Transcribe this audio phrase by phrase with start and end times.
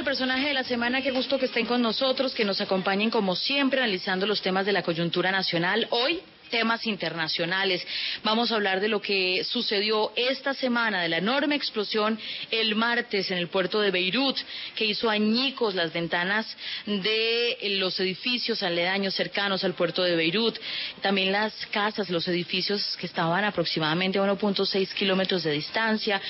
[0.00, 1.02] Al personaje de la semana.
[1.02, 4.72] Qué gusto que estén con nosotros, que nos acompañen como siempre analizando los temas de
[4.72, 5.86] la coyuntura nacional.
[5.90, 7.86] Hoy temas internacionales.
[8.22, 12.18] Vamos a hablar de lo que sucedió esta semana, de la enorme explosión
[12.50, 14.36] el martes en el puerto de Beirut,
[14.74, 16.46] que hizo añicos las ventanas
[16.86, 20.58] de los edificios aledaños cercanos al puerto de Beirut,
[21.00, 26.20] también las casas, los edificios que estaban aproximadamente a 1.6 kilómetros de distancia.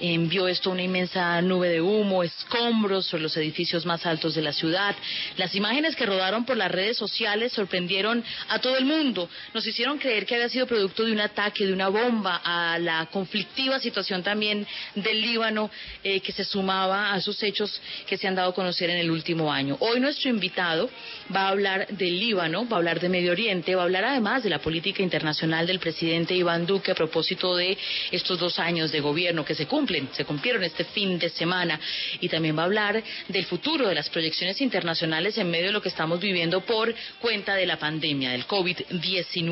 [0.00, 4.52] Envió esto una inmensa nube de humo, escombros sobre los edificios más altos de la
[4.52, 4.94] ciudad.
[5.36, 9.98] Las imágenes que rodaron por las redes sociales sorprendieron a todo el mundo nos hicieron
[9.98, 14.22] creer que había sido producto de un ataque, de una bomba, a la conflictiva situación
[14.22, 15.70] también del Líbano
[16.02, 19.10] eh, que se sumaba a esos hechos que se han dado a conocer en el
[19.10, 19.76] último año.
[19.80, 20.90] Hoy nuestro invitado
[21.34, 24.42] va a hablar del Líbano, va a hablar de Medio Oriente, va a hablar además
[24.42, 27.76] de la política internacional del presidente Iván Duque a propósito de
[28.10, 31.78] estos dos años de gobierno que se cumplen, se cumplieron este fin de semana
[32.20, 35.82] y también va a hablar del futuro de las proyecciones internacionales en medio de lo
[35.82, 39.51] que estamos viviendo por cuenta de la pandemia, del COVID-19.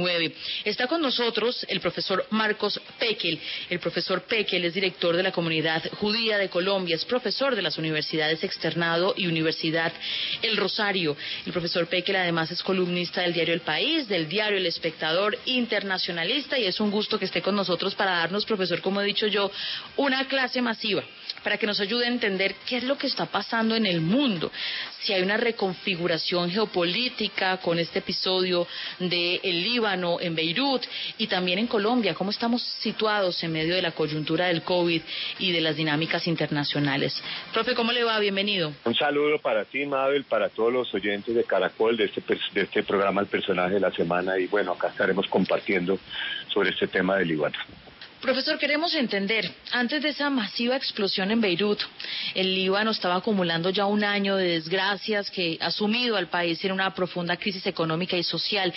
[0.64, 3.38] Está con nosotros el profesor Marcos Pekel.
[3.68, 7.78] El profesor Pekel es director de la comunidad judía de Colombia, es profesor de las
[7.78, 9.92] universidades Externado y Universidad
[10.42, 11.16] El Rosario.
[11.46, 16.58] El profesor Pekel además es columnista del diario El País, del diario El Espectador Internacionalista
[16.58, 19.50] y es un gusto que esté con nosotros para darnos, profesor, como he dicho yo,
[19.96, 21.02] una clase masiva
[21.42, 24.50] para que nos ayude a entender qué es lo que está pasando en el mundo,
[25.00, 28.66] si hay una reconfiguración geopolítica con este episodio
[28.98, 30.82] del el Líbano, en Beirut
[31.18, 35.02] y también en Colombia, cómo estamos situados en medio de la coyuntura del COVID
[35.40, 37.20] y de las dinámicas internacionales.
[37.52, 38.18] Profe, ¿cómo le va?
[38.20, 38.72] Bienvenido.
[38.84, 42.82] Un saludo para ti, Mabel, para todos los oyentes de Caracol, de este, de este
[42.84, 45.98] programa El Personaje de la Semana y bueno, acá estaremos compartiendo
[46.52, 47.58] sobre este tema del Líbano.
[48.20, 51.80] Profesor, queremos entender, antes de esa masiva explosión en Beirut,
[52.34, 56.72] el Líbano estaba acumulando ya un año de desgracias que ha sumido al país en
[56.72, 58.74] una profunda crisis económica y social.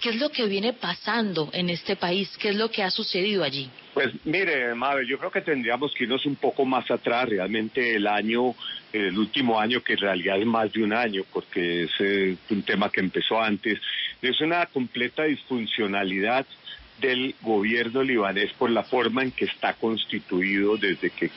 [0.00, 2.30] ¿Qué es lo que viene pasando en este país?
[2.38, 3.68] ¿Qué es lo que ha sucedido allí?
[3.94, 7.28] Pues mire, Mabel, yo creo que tendríamos que irnos un poco más atrás.
[7.28, 8.54] Realmente el año,
[8.92, 12.62] el último año, que en realidad es más de un año, porque es eh, un
[12.62, 13.80] tema que empezó antes,
[14.22, 16.46] es una completa disfuncionalidad
[17.00, 21.30] del gobierno libanés por la forma en que está constituido desde que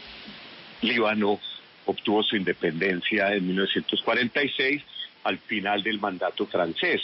[0.81, 1.39] Líbano
[1.85, 4.83] obtuvo su independencia en 1946
[5.23, 7.01] al final del mandato francés.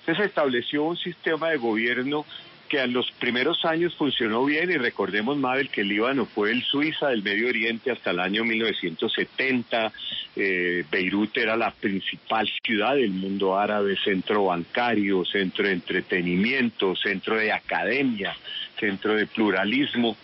[0.00, 2.26] Entonces se estableció un sistema de gobierno
[2.74, 6.60] que en los primeros años funcionó bien y recordemos, Mabel, que el Líbano fue el
[6.64, 9.92] Suiza del Medio Oriente hasta el año 1970.
[10.34, 17.36] Eh, Beirut era la principal ciudad del mundo árabe, centro bancario, centro de entretenimiento, centro
[17.36, 18.36] de academia,
[18.80, 20.16] centro de pluralismo.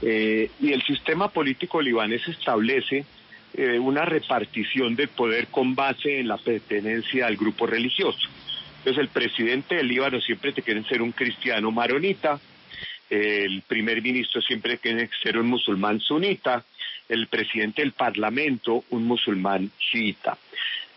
[0.00, 3.04] Eh, y el sistema político libanés establece
[3.52, 8.26] eh, una repartición del poder con base en la pertenencia al grupo religioso.
[8.80, 12.40] Entonces el presidente del Líbano siempre te quiere ser un cristiano maronita,
[13.10, 16.64] el primer ministro siempre quiere ser un musulmán sunita,
[17.06, 20.38] el presidente del parlamento un musulmán chiita.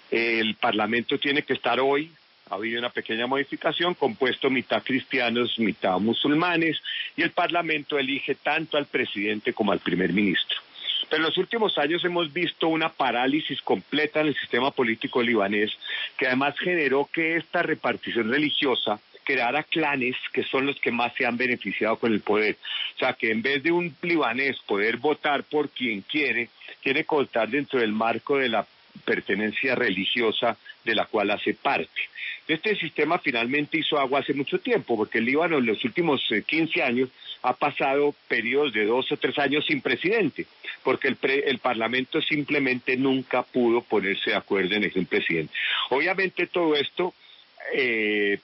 [0.10, 2.10] El parlamento tiene que estar hoy,
[2.50, 6.82] ha habido una pequeña modificación, compuesto mitad cristianos, mitad musulmanes,
[7.18, 10.63] y el parlamento elige tanto al presidente como al primer ministro.
[11.10, 15.72] Pero en los últimos años hemos visto una parálisis completa en el sistema político libanés,
[16.18, 21.26] que además generó que esta repartición religiosa creara clanes que son los que más se
[21.26, 22.58] han beneficiado con el poder.
[22.96, 26.50] O sea, que en vez de un libanés poder votar por quien quiere,
[26.82, 28.66] tiene que votar dentro del marco de la
[29.06, 32.02] pertenencia religiosa de la cual hace parte.
[32.48, 36.80] Este sistema finalmente hizo agua hace mucho tiempo, porque el Líbano en los últimos 15
[36.80, 37.10] eh, años
[37.42, 40.46] ha pasado periodos de dos o tres años sin presidente,
[40.84, 45.54] porque el, el Parlamento simplemente nunca pudo ponerse de acuerdo en ese presidente.
[45.90, 47.14] Obviamente todo esto
[47.74, 48.40] eh,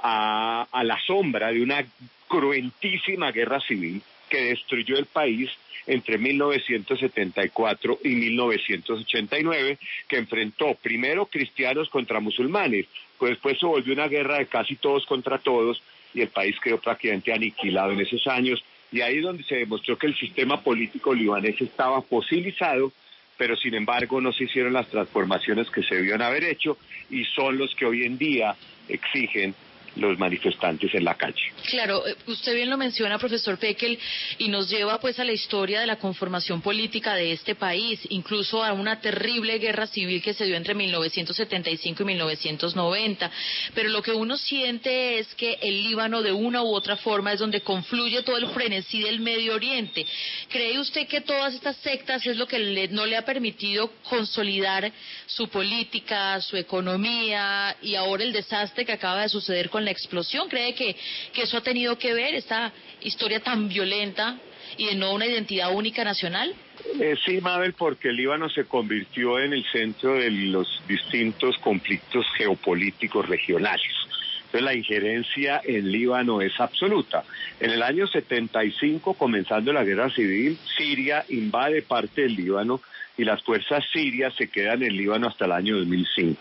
[0.00, 1.84] a la sombra de una
[2.28, 5.50] cruentísima guerra civil que destruyó el país
[5.86, 12.86] entre 1974 y 1989, que enfrentó primero cristianos contra musulmanes,
[13.18, 15.82] pues después se volvió una guerra de casi todos contra todos
[16.14, 18.62] y el país quedó prácticamente aniquilado en esos años.
[18.92, 22.92] Y ahí es donde se demostró que el sistema político libanés estaba fosilizado,
[23.36, 26.76] pero sin embargo no se hicieron las transformaciones que se debían haber hecho
[27.10, 28.54] y son los que hoy en día
[28.88, 29.54] exigen
[29.98, 31.52] los manifestantes en la calle.
[31.68, 33.98] Claro, eh, usted bien lo menciona, profesor Pekel,
[34.38, 38.62] y nos lleva pues a la historia de la conformación política de este país, incluso
[38.62, 43.30] a una terrible guerra civil que se dio entre 1975 y 1990.
[43.74, 47.40] Pero lo que uno siente es que el Líbano de una u otra forma es
[47.40, 50.06] donde confluye todo el frenesí del Medio Oriente.
[50.48, 54.90] ¿Cree usted que todas estas sectas es lo que no le ha permitido consolidar
[55.26, 60.48] su política, su economía y ahora el desastre que acaba de suceder con la explosión?
[60.48, 60.94] ¿Cree que,
[61.32, 64.36] que eso ha tenido que ver, esta historia tan violenta
[64.76, 66.54] y de no una identidad única nacional?
[67.00, 72.26] Eh, sí, Mabel, porque el Líbano se convirtió en el centro de los distintos conflictos
[72.36, 73.94] geopolíticos regionales.
[74.36, 77.24] Entonces la injerencia en Líbano es absoluta.
[77.60, 82.80] En el año 75, comenzando la guerra civil, Siria invade parte del Líbano
[83.16, 86.40] y las fuerzas sirias se quedan en Líbano hasta el año 2005.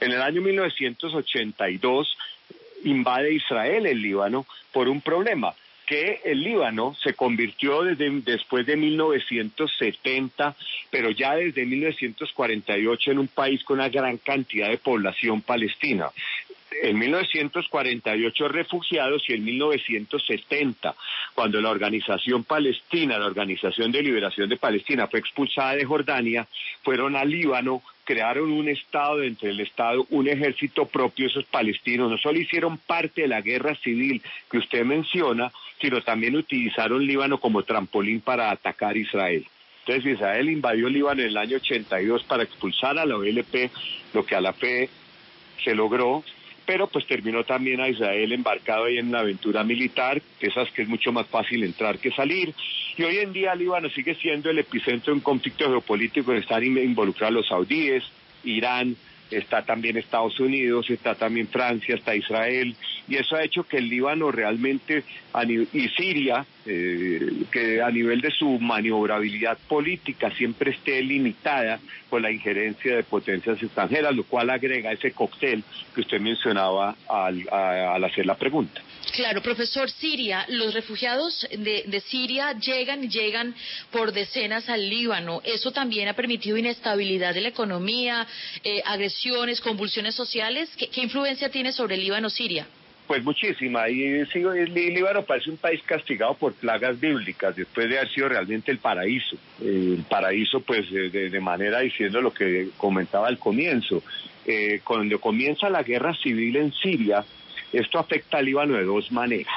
[0.00, 2.16] En el año 1982
[2.84, 5.54] invade Israel el Líbano por un problema
[5.86, 10.56] que el Líbano se convirtió desde, después de 1970,
[10.90, 16.08] pero ya desde 1948 en un país con una gran cantidad de población palestina.
[16.82, 20.94] En 1948 refugiados y en 1970,
[21.34, 26.48] cuando la organización palestina, la Organización de Liberación de Palestina, fue expulsada de Jordania,
[26.82, 32.18] fueron al Líbano, crearon un Estado dentro del Estado, un ejército propio, esos palestinos no
[32.18, 37.62] solo hicieron parte de la guerra civil que usted menciona, sino también utilizaron Líbano como
[37.62, 39.44] trampolín para atacar Israel.
[39.86, 43.70] Entonces Israel invadió Líbano en el año 82 para expulsar a la OLP,
[44.14, 44.88] lo que a la fe
[45.62, 46.24] se logró,
[46.66, 50.88] pero pues terminó también a Israel embarcado ahí en una aventura militar, esas que es
[50.88, 52.54] mucho más fácil entrar que salir.
[52.96, 56.64] Y hoy en día Líbano sigue siendo el epicentro de un conflicto geopolítico en están
[56.64, 58.04] involucrados los saudíes,
[58.44, 58.96] Irán,
[59.30, 62.76] está también Estados Unidos, está también Francia, está Israel,
[63.08, 65.02] y eso ha hecho que el Líbano realmente,
[65.72, 72.30] y Siria, eh, que a nivel de su maniobrabilidad política siempre esté limitada por la
[72.30, 75.62] injerencia de potencias extranjeras, lo cual agrega ese cóctel
[75.94, 78.80] que usted mencionaba al, al hacer la pregunta.
[79.14, 83.54] Claro, profesor, Siria, los refugiados de, Siria llegan y llegan
[83.92, 85.40] por decenas al Líbano.
[85.44, 88.26] Eso también ha permitido inestabilidad de la economía,
[88.64, 90.68] eh, agresiones, convulsiones sociales.
[90.76, 92.66] ¿Qué, influencia tiene sobre el Líbano-Siria?
[93.06, 93.88] Pues muchísima.
[93.88, 98.28] Y sigo, el Líbano parece un país castigado por plagas bíblicas, después de haber sido
[98.30, 99.36] realmente el paraíso.
[99.60, 104.02] El paraíso, pues, de, manera diciendo lo que comentaba al comienzo.
[104.46, 107.24] Eh, cuando comienza la guerra civil en Siria,
[107.72, 109.54] esto afecta al Líbano de dos maneras.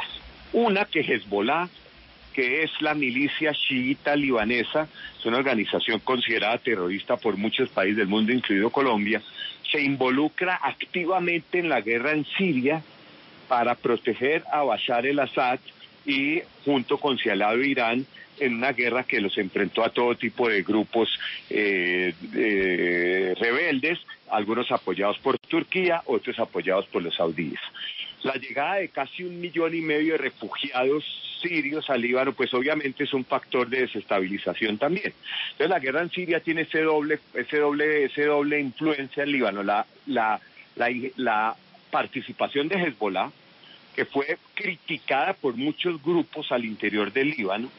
[0.52, 1.70] Una que Hezbollah,
[2.34, 8.08] que es la milicia chiita libanesa, es una organización considerada terrorista por muchos países del
[8.08, 9.22] mundo, incluido Colombia,
[9.72, 12.82] se involucra activamente en la guerra en Siria
[13.48, 15.60] para proteger a Bashar el-Assad
[16.06, 18.06] y junto con su aliado Irán
[18.40, 21.10] en una guerra que los enfrentó a todo tipo de grupos
[21.50, 22.14] eh,
[23.40, 24.00] rebeldes,
[24.30, 27.60] algunos apoyados por Turquía, otros apoyados por los saudíes.
[28.24, 31.04] La llegada de casi un millón y medio de refugiados
[31.42, 35.14] sirios al Líbano, pues obviamente es un factor de desestabilización también.
[35.52, 39.64] Entonces la guerra en Siria tiene ese doble, ese doble, ese doble influencia en Líbano,
[39.64, 40.40] la, la,
[41.18, 41.56] la
[41.92, 43.32] participación de Hezbollah,
[43.96, 47.70] que fue criticada por muchos grupos al interior del Líbano,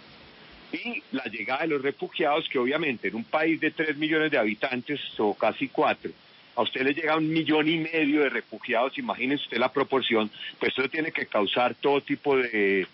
[0.72, 4.38] y la llegada de los refugiados, que obviamente en un país de tres millones de
[4.38, 6.10] habitantes o casi cuatro,
[6.56, 10.28] a usted le llega un millón y medio de refugiados, imagínese usted la proporción,
[10.58, 12.86] pues eso tiene que causar todo tipo de,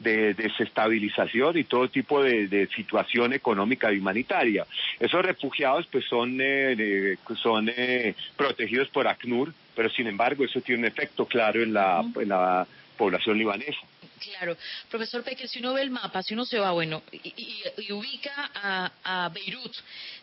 [0.00, 4.66] desestabilización y todo tipo de, situación económica y humanitaria.
[4.98, 10.80] Esos refugiados pues son, eh, son eh, protegidos por ACNUR, pero sin embargo eso tiene
[10.80, 13.80] un efecto claro en la, en la población libanesa.
[14.20, 14.56] Claro.
[14.88, 18.92] Profesor Pekel, si uno ve el mapa, si uno se va, bueno, y, ubica a,
[19.02, 19.74] a, Beirut,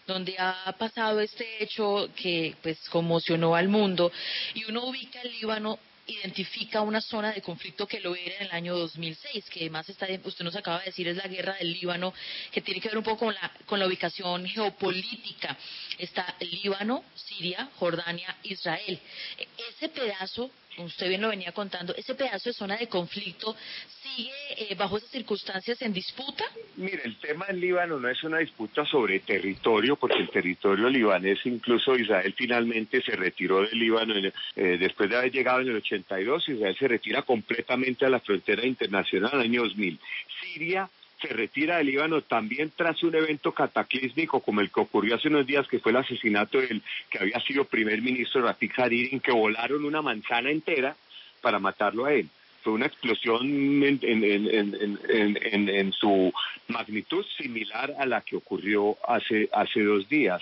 [0.08, 4.12] donde ha pasado este hecho que pues conmocionó al mundo,
[4.53, 8.51] y uno ubica el Líbano, identifica una zona de conflicto que lo era en el
[8.51, 12.13] año 2006, que además está, usted nos acaba de decir es la guerra del Líbano,
[12.51, 15.57] que tiene que ver un poco con la, con la ubicación geopolítica.
[15.97, 18.99] Está Líbano, Siria, Jordania, Israel.
[19.69, 20.49] Ese pedazo
[20.86, 23.55] usted bien lo venía contando, ese pedazo de zona de conflicto
[24.01, 26.43] sigue eh, bajo esas circunstancias en disputa?
[26.77, 31.39] Mire, el tema en Líbano no es una disputa sobre territorio, porque el territorio libanés,
[31.45, 36.50] incluso Israel finalmente se retiró del Líbano eh, después de haber llegado en el 82,
[36.50, 40.00] Israel se retira completamente a la frontera internacional en el año 2000.
[40.41, 40.89] Siria
[41.21, 45.45] se retira del Líbano también tras un evento cataclísmico como el que ocurrió hace unos
[45.45, 49.31] días, que fue el asesinato del que había sido primer ministro Rafik Hariri, en que
[49.31, 50.95] volaron una manzana entera
[51.41, 52.29] para matarlo a él.
[52.63, 53.47] Fue una explosión
[53.83, 53.99] en,
[55.93, 56.33] su
[56.67, 60.41] magnitud similar a la que ocurrió hace, hace dos días.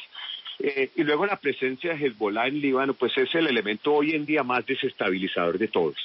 [0.59, 4.25] Eh, y luego la presencia de Hezbollah en Líbano, pues es el elemento hoy en
[4.25, 5.97] día más desestabilizador de todos,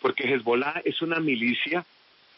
[0.00, 1.84] porque Hezbollah es una milicia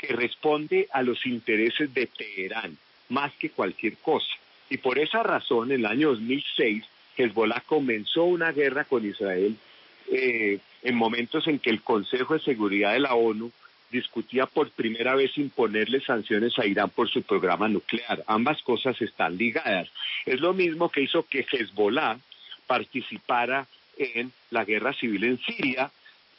[0.01, 2.79] que responde a los intereses de Teherán
[3.11, 4.33] más que cualquier cosa.
[4.71, 6.85] Y por esa razón, en el año 2006,
[7.17, 9.57] Hezbollah comenzó una guerra con Israel
[10.11, 13.51] eh, en momentos en que el Consejo de Seguridad de la ONU
[13.91, 18.23] discutía por primera vez imponerle sanciones a Irán por su programa nuclear.
[18.27, 19.89] Ambas cosas están ligadas.
[20.25, 22.19] Es lo mismo que hizo que Hezbollah
[22.67, 23.67] participara
[23.99, 25.91] en la guerra civil en Siria,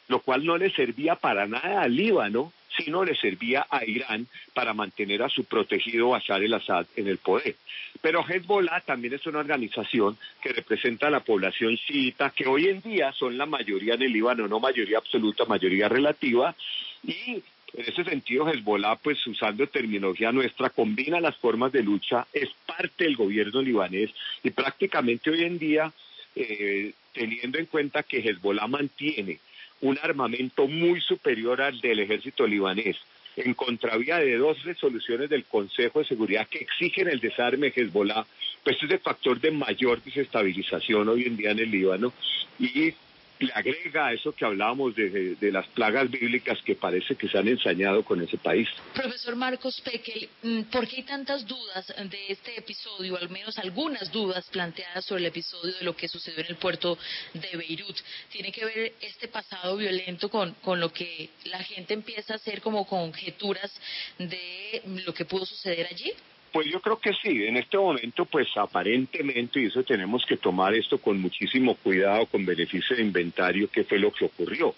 [0.08, 4.74] lo cual no le servía para nada al Líbano, sino le servía a Irán para
[4.74, 7.56] mantener a su protegido Bashar el-Assad en el poder.
[8.00, 12.80] Pero Hezbollah también es una organización que representa a la población chiita, que hoy en
[12.80, 16.54] día son la mayoría en el Líbano, no mayoría absoluta, mayoría relativa,
[17.04, 17.42] y
[17.74, 23.04] en ese sentido, Hezbollah, pues usando terminología nuestra, combina las formas de lucha, es parte
[23.04, 24.10] del gobierno libanés
[24.42, 25.92] y prácticamente hoy en día,
[26.36, 29.38] eh, teniendo en cuenta que Hezbollah mantiene
[29.82, 32.96] un armamento muy superior al del ejército libanés,
[33.36, 38.24] en contravía de dos resoluciones del Consejo de Seguridad que exigen el desarme de Hezbollah,
[38.62, 42.12] pues es el factor de mayor desestabilización hoy en día en el Líbano
[42.58, 42.94] y
[43.42, 48.04] le agrega eso que hablábamos de, las plagas bíblicas que parece que se han ensañado
[48.04, 48.68] con ese país.
[48.94, 54.10] Profesor Marcos Pekel, mm, ¿por qué hay tantas dudas de este episodio, al menos algunas
[54.10, 56.96] dudas planteadas sobre el episodio de lo que sucedió en el puerto
[57.34, 57.96] de Beirut?
[58.30, 62.60] ¿Tiene que ver este pasado violento con, con lo que la gente empieza a hacer
[62.60, 63.70] como conjeturas
[64.18, 66.12] de lo que pudo suceder allí?
[66.52, 70.74] Pues yo creo que sí, en este momento pues aparentemente, y eso tenemos que tomar
[70.74, 74.74] esto con muchísimo cuidado, con beneficio de inventario, qué fue lo que ocurrió.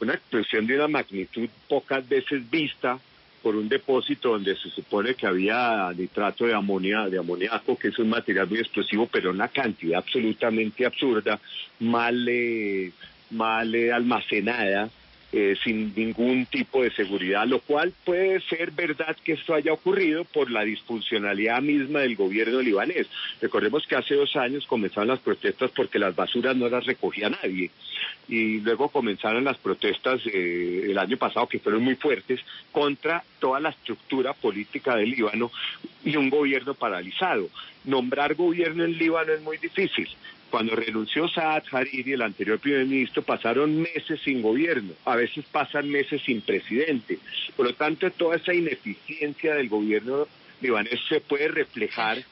[0.00, 2.98] Una explosión de una magnitud pocas veces vista
[3.42, 7.98] por un depósito donde se supone que había nitrato de amonia, de amoníaco, que es
[7.98, 11.38] un material muy explosivo, pero una cantidad absolutamente absurda,
[11.80, 12.90] mal, eh,
[13.30, 14.88] mal eh, almacenada,
[15.32, 20.24] eh, sin ningún tipo de seguridad, lo cual puede ser verdad que esto haya ocurrido
[20.24, 23.08] por la disfuncionalidad misma del gobierno libanés.
[23.40, 27.70] Recordemos que hace dos años comenzaron las protestas porque las basuras no las recogía nadie
[28.28, 32.40] y luego comenzaron las protestas eh, el año pasado que fueron muy fuertes
[32.72, 35.50] contra toda la estructura política del Líbano
[36.04, 37.48] y un gobierno paralizado.
[37.84, 40.08] Nombrar gobierno en Líbano es muy difícil.
[40.50, 45.88] Cuando renunció Saad Hariri, el anterior primer ministro, pasaron meses sin gobierno, a veces pasan
[45.88, 47.18] meses sin presidente.
[47.56, 50.26] Por lo tanto, toda esa ineficiencia del gobierno
[50.60, 52.22] libanés se puede reflejar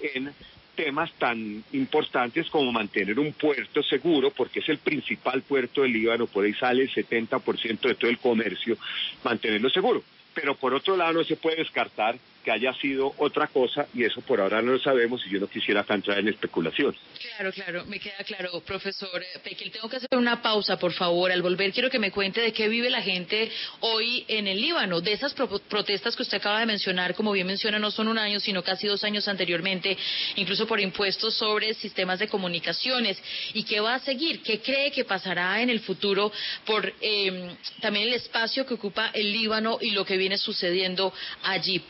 [0.00, 0.32] en
[0.76, 6.26] temas tan importantes como mantener un puerto seguro, porque es el principal puerto del Líbano,
[6.26, 8.76] por ahí sale el 70% de todo el comercio,
[9.24, 10.04] mantenerlo seguro.
[10.34, 12.16] Pero por otro lado no se puede descartar
[12.46, 15.48] que haya sido otra cosa y eso por ahora no lo sabemos y yo no
[15.48, 16.94] quisiera entrar en especulación.
[17.20, 19.72] Claro, claro, me queda claro, profesor Pequel.
[19.72, 21.32] Tengo que hacer una pausa, por favor.
[21.32, 23.50] Al volver quiero que me cuente de qué vive la gente
[23.80, 27.80] hoy en el Líbano, de esas protestas que usted acaba de mencionar, como bien menciona,
[27.80, 29.98] no son un año, sino casi dos años anteriormente,
[30.36, 33.20] incluso por impuestos sobre sistemas de comunicaciones.
[33.54, 34.40] ¿Y qué va a seguir?
[34.44, 36.30] ¿Qué cree que pasará en el futuro
[36.64, 41.12] por eh, también el espacio que ocupa el Líbano y lo que viene sucediendo
[41.42, 41.82] allí?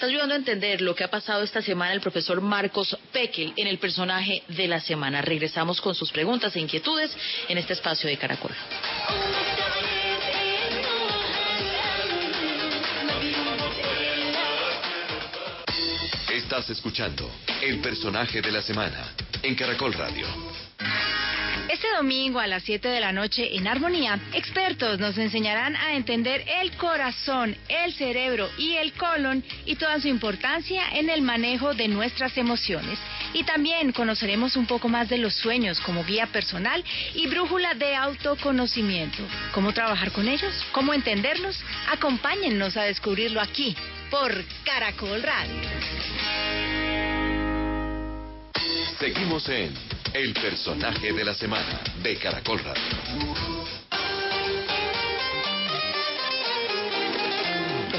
[0.00, 3.66] Está ayudando a entender lo que ha pasado esta semana el profesor Marcos Pekel en
[3.66, 5.20] el personaje de la semana.
[5.20, 7.14] Regresamos con sus preguntas e inquietudes
[7.50, 8.52] en este espacio de Caracol.
[16.50, 17.30] Estás escuchando
[17.62, 20.26] el personaje de la semana en Caracol Radio.
[21.68, 26.44] Este domingo a las 7 de la noche en Armonía, expertos nos enseñarán a entender
[26.60, 31.86] el corazón, el cerebro y el colon y toda su importancia en el manejo de
[31.86, 32.98] nuestras emociones.
[33.32, 37.94] Y también conoceremos un poco más de los sueños como guía personal y brújula de
[37.94, 39.22] autoconocimiento.
[39.54, 40.52] ¿Cómo trabajar con ellos?
[40.72, 41.62] ¿Cómo entenderlos?
[41.92, 43.76] Acompáñennos a descubrirlo aquí
[44.10, 46.19] por Caracol Radio.
[49.00, 49.72] Seguimos en
[50.12, 53.89] El personaje de la semana de Caracol Radio.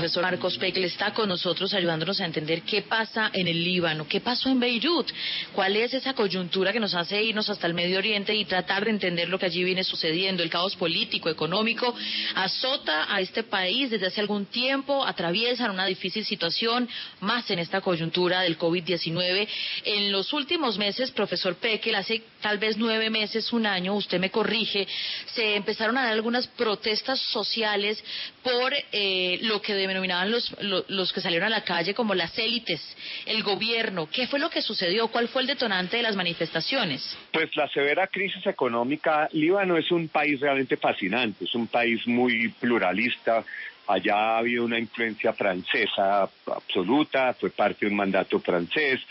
[0.01, 4.20] Profesor Marcos Pekel está con nosotros ayudándonos a entender qué pasa en el Líbano, qué
[4.20, 5.12] pasó en Beirut,
[5.53, 8.89] cuál es esa coyuntura que nos hace irnos hasta el Medio Oriente y tratar de
[8.89, 10.41] entender lo que allí viene sucediendo.
[10.41, 11.93] El caos político, económico,
[12.34, 16.89] azota a este país desde hace algún tiempo, atraviesan una difícil situación,
[17.20, 19.48] más en esta coyuntura del COVID-19.
[19.86, 24.31] En los últimos meses, profesor Pekel, hace tal vez nueve meses, un año, usted me
[24.31, 24.88] corrige,
[25.36, 28.03] se empezaron a dar algunas protestas sociales
[28.41, 30.55] por eh, lo que denominaban los,
[30.89, 32.81] los, que salieron a la calle como las élites,
[33.25, 34.10] el gobierno.
[34.12, 35.07] ¿Qué fue lo que sucedió?
[35.10, 37.17] ¿Cuál fue el detonante de las manifestaciones?
[37.31, 39.29] Pues la severa crisis económica.
[39.33, 43.43] Líbano es un país realmente fascinante, es un país muy pluralista.
[43.88, 49.01] Allá ha habido una influencia francesa absoluta, fue parte de un mandato francés.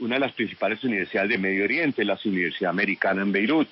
[0.00, 3.68] una de las principales universidades de Medio Oriente, la Universidad Americana en Beirut.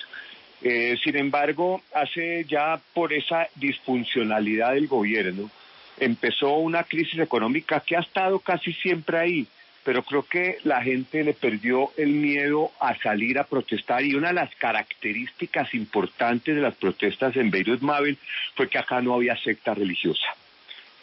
[0.61, 5.51] Eh, sin embargo, hace ya por esa disfuncionalidad del gobierno,
[5.99, 9.47] empezó una crisis económica que ha estado casi siempre ahí,
[9.83, 14.29] pero creo que la gente le perdió el miedo a salir a protestar y una
[14.29, 18.17] de las características importantes de las protestas en Beirut Mabel
[18.55, 20.36] fue que acá no había secta religiosa.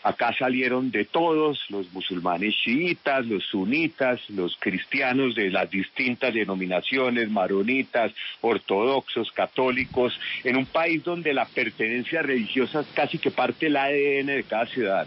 [0.05, 7.31] Acá salieron de todos, los musulmanes chiitas, los sunitas, los cristianos de las distintas denominaciones,
[7.31, 10.13] maronitas, ortodoxos, católicos,
[10.45, 14.67] en un país donde la pertenencia religiosa es casi que parte del ADN de cada
[14.67, 15.07] ciudad.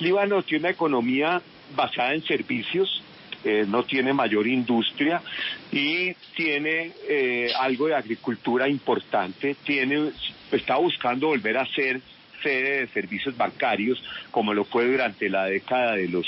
[0.00, 1.40] Líbano tiene una economía
[1.76, 3.04] basada en servicios,
[3.44, 5.22] eh, no tiene mayor industria
[5.70, 10.10] y tiene eh, algo de agricultura importante, tiene,
[10.50, 12.00] está buscando volver a ser
[12.44, 16.26] sede de servicios bancarios, como lo fue durante la década de los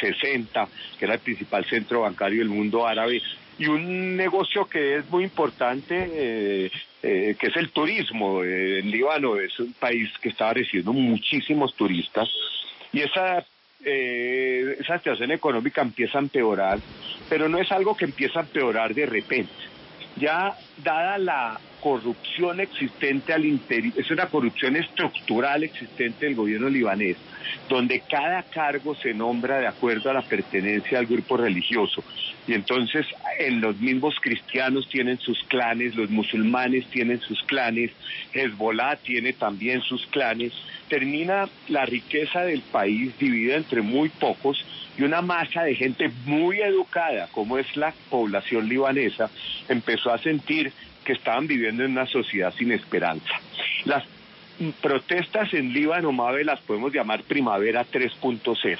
[0.00, 0.66] 60, eh,
[0.98, 3.20] que era el principal centro bancario del mundo árabe,
[3.58, 6.70] y un negocio que es muy importante, eh,
[7.02, 8.44] eh, que es el turismo.
[8.44, 12.28] en Líbano es un país que está recibiendo muchísimos turistas,
[12.92, 13.44] y esa
[13.84, 16.80] esa situación económica empieza a empeorar,
[17.28, 19.52] pero no es algo que empieza a empeorar de repente.
[20.16, 27.16] Ya dada la corrupción existente al interior, es una corrupción estructural existente del gobierno libanés,
[27.68, 32.02] donde cada cargo se nombra de acuerdo a la pertenencia al grupo religioso.
[32.48, 33.06] Y entonces
[33.38, 37.90] en los mismos cristianos tienen sus clanes, los musulmanes tienen sus clanes,
[38.32, 40.52] Hezbollah tiene también sus clanes.
[40.88, 44.64] Termina la riqueza del país dividida entre muy pocos
[44.98, 49.30] y una masa de gente muy educada, como es la población libanesa,
[49.68, 50.65] empezó a sentir
[51.06, 53.32] que estaban viviendo en una sociedad sin esperanza.
[53.84, 54.04] Las
[54.82, 58.78] protestas en Líbano, Mabe, las podemos llamar primavera 3.0.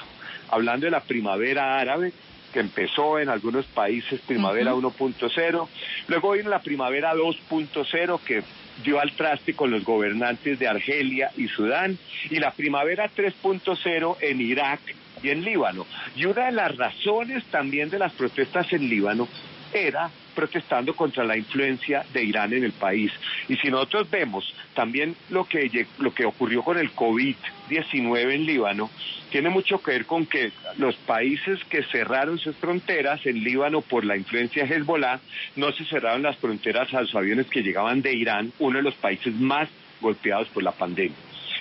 [0.49, 2.11] Hablando de la primavera árabe,
[2.53, 5.67] que empezó en algunos países primavera 1.0,
[6.07, 8.43] luego vino la primavera 2.0 que
[8.83, 11.97] dio al traste con los gobernantes de Argelia y Sudán,
[12.29, 14.81] y la primavera 3.0 en Irak
[15.23, 15.85] y en Líbano.
[16.15, 19.27] Y una de las razones también de las protestas en Líbano
[19.73, 23.11] era protestando contra la influencia de Irán en el país.
[23.47, 28.89] Y si nosotros vemos también lo que, lo que ocurrió con el COVID-19 en Líbano,
[29.31, 34.05] tiene mucho que ver con que los países que cerraron sus fronteras en Líbano por
[34.05, 35.19] la influencia de Hezbollah,
[35.55, 38.95] no se cerraron las fronteras a los aviones que llegaban de Irán, uno de los
[38.95, 39.69] países más
[40.01, 41.15] golpeados por la pandemia.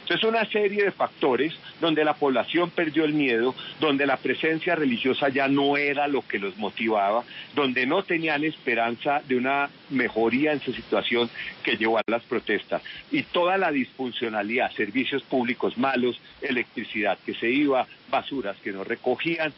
[0.07, 5.31] Entonces, una serie de factores donde la población perdió el miedo, donde la presencia religiosa
[5.31, 7.25] ya no era lo que los motivaba,
[7.57, 11.29] donde no tenían esperanza de una mejoría en su situación
[11.65, 12.83] que llevó a las protestas.
[13.11, 19.53] Y toda la disfuncionalidad, servicios públicos malos, electricidad que se iba, basuras que no recogían,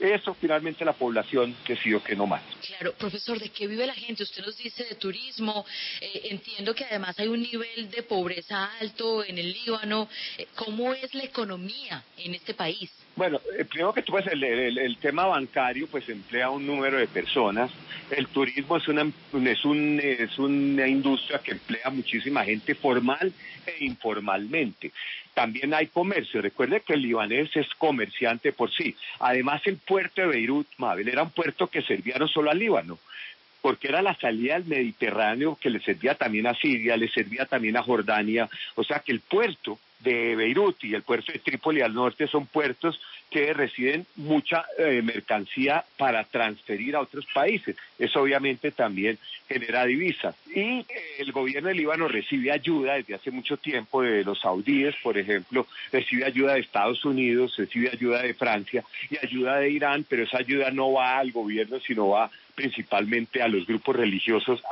[0.00, 2.42] eso finalmente la población decidió que no más.
[2.66, 4.22] Claro, profesor, ¿de qué vive la gente?
[4.22, 5.64] Usted nos dice de turismo,
[6.00, 10.08] eh, entiendo que además hay un nivel de pobreza alto en el Líbano.
[10.36, 12.90] Eh, ¿Cómo es la economía en este país?
[13.16, 17.06] Bueno, eh, primero que tú, pues el, el, tema bancario pues emplea un número de
[17.06, 17.70] personas.
[18.10, 19.10] El turismo es una,
[19.50, 23.32] es, un, es una industria que emplea muchísima gente formal
[23.66, 24.92] e informalmente.
[25.32, 26.42] También hay comercio.
[26.42, 28.94] Recuerde que el libanés es comerciante por sí.
[29.18, 32.98] Además, el puerto de Beirut, Mabel, era un puerto que servía no solo al Líbano,
[33.62, 37.78] porque era la salida al Mediterráneo que le servía también a Siria, le servía también
[37.78, 38.48] a Jordania.
[38.74, 42.46] O sea que el puerto de Beirut y el puerto de Trípoli al norte son
[42.46, 47.76] puertos que reciben mucha eh, mercancía para transferir a otros países.
[47.98, 50.34] Eso obviamente también genera divisas.
[50.54, 50.86] Y eh,
[51.18, 55.66] el gobierno de Líbano recibe ayuda desde hace mucho tiempo de los saudíes, por ejemplo,
[55.92, 60.38] recibe ayuda de Estados Unidos, recibe ayuda de Francia y ayuda de Irán, pero esa
[60.38, 64.62] ayuda no va al gobierno, sino va principalmente a los grupos religiosos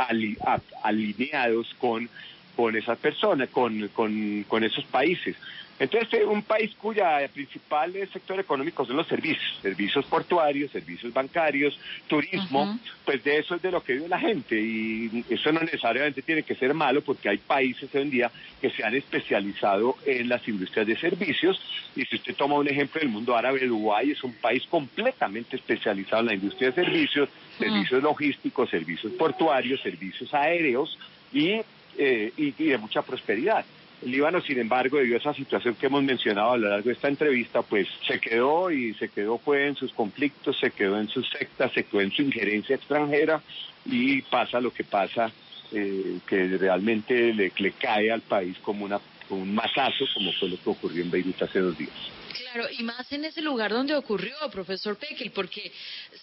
[0.83, 2.09] alineados con
[2.57, 5.37] con esas personas, con, con, con esos países.
[5.79, 12.79] Entonces, un país cuya principal sector económico son los servicios, servicios portuarios, servicios bancarios, turismo,
[13.05, 16.45] pues de eso es de lo que vive la gente y eso no necesariamente tiene
[16.45, 20.47] que ser malo porque hay países hoy en día que se han especializado en las
[20.47, 21.61] industrias de servicios
[21.97, 26.21] y si usted toma un ejemplo del mundo árabe, Dubái es un país completamente especializado
[26.21, 30.97] en la industria de servicios, servicios logísticos, servicios portuarios, servicios aéreos
[31.33, 31.61] y,
[31.99, 33.65] eh, y de mucha prosperidad.
[34.03, 36.93] El Líbano, sin embargo, debido a esa situación que hemos mencionado a lo largo de
[36.93, 41.29] esta entrevista, pues se quedó y se quedó en sus conflictos, se quedó en sus
[41.31, 43.41] sectas, se quedó en su injerencia extranjera
[43.87, 45.33] y pasa lo que pasa,
[45.73, 50.49] eh, que realmente le, le, cae al país como, una, como un masazo, como fue
[50.49, 51.93] lo que ocurrió en Beirut hace dos días.
[52.35, 55.73] Claro, y más en ese lugar donde ocurrió, profesor Pekel, porque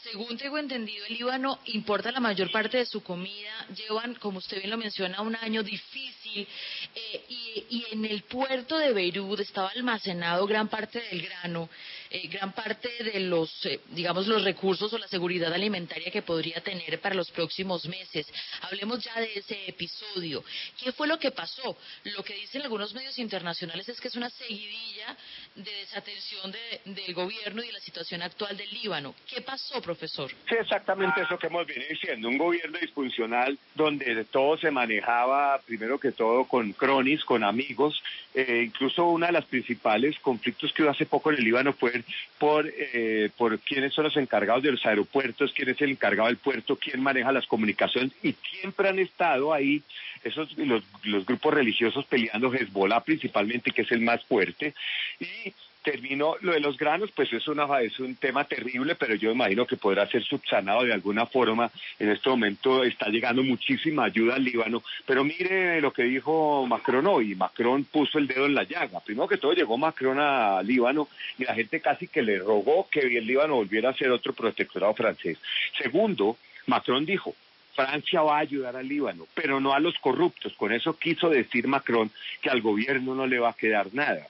[0.04, 4.58] según tengo entendido, el Líbano importa la mayor parte de su comida, llevan, como usted
[4.58, 6.48] bien lo menciona, un año difícil,
[6.96, 7.26] eh,
[7.70, 11.70] y, en el puerto de Beirut estaba almacenado gran parte del grano,
[12.14, 16.60] eh, gran parte de los, eh, digamos, los recursos o la seguridad alimentaria que podría
[16.60, 18.28] tener para los próximos meses.
[18.64, 20.44] Hablemos ya de ese episodio.
[20.78, 21.78] ¿Qué fue lo que pasó?
[22.04, 25.16] Lo que dicen algunos medios internacionales es que es una seguidilla
[25.56, 29.16] de desatención del gobierno y de la situación actual del Líbano.
[29.26, 30.30] ¿Qué pasó, profesor?
[30.50, 32.28] Sí, exactamente eso que hemos venido diciendo.
[32.28, 38.04] Un gobierno disfuncional donde todo se manejaba, primero que todo, con cronis, con amigos.
[38.34, 42.04] Eh, incluso una de las principales conflictos que hubo hace poco en el Líbano fue
[42.38, 46.38] por, eh, por quiénes son los encargados de los aeropuertos, quién es el encargado del
[46.38, 49.84] puerto, quién maneja las comunicaciones y siempre han estado ahí
[50.24, 54.74] esos los, los grupos religiosos peleando Hezbollah principalmente, que es el más fuerte,
[55.20, 59.66] y terminó lo de los granos, pues es, una, un tema terrible, pero yo imagino
[59.66, 61.72] que podrá ser subsanado de alguna forma.
[62.00, 67.08] En este momento está llegando muchísima ayuda al Líbano, pero mire lo que dijo Macron
[67.08, 67.36] hoy.
[67.36, 69.00] Macron puso el dedo en la llaga.
[69.00, 73.00] Primero que todo llegó Macron a Líbano y la gente casi que le rogó que
[73.00, 75.38] el Líbano volviera a ser otro protectorado francés.
[75.78, 77.36] Segundo, Macron dijo,
[77.74, 80.54] Francia va a ayudar al Líbano, pero no a los corruptos.
[80.54, 84.28] Con eso quiso decir Macron que al gobierno no le va a quedar nada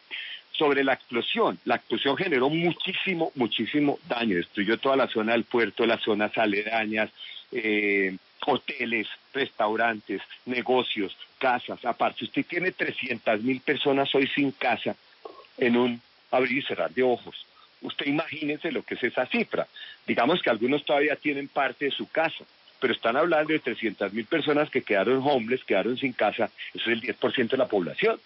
[0.61, 1.57] sobre la explosión.
[1.65, 4.35] La explosión generó muchísimo, muchísimo daño.
[4.35, 7.09] Destruyó toda la zona del puerto, las zonas aledañas,
[7.51, 11.83] eh, hoteles, restaurantes, negocios, casas.
[11.83, 14.95] Aparte, usted tiene 300 mil personas hoy sin casa
[15.57, 17.43] en un abrir y cerrar de ojos.
[17.81, 19.65] Usted imagínese lo que es esa cifra.
[20.05, 22.45] Digamos que algunos todavía tienen parte de su casa,
[22.79, 26.51] pero están hablando de 300 mil personas que quedaron homeless, quedaron sin casa.
[26.71, 28.19] Eso es el 10% de la población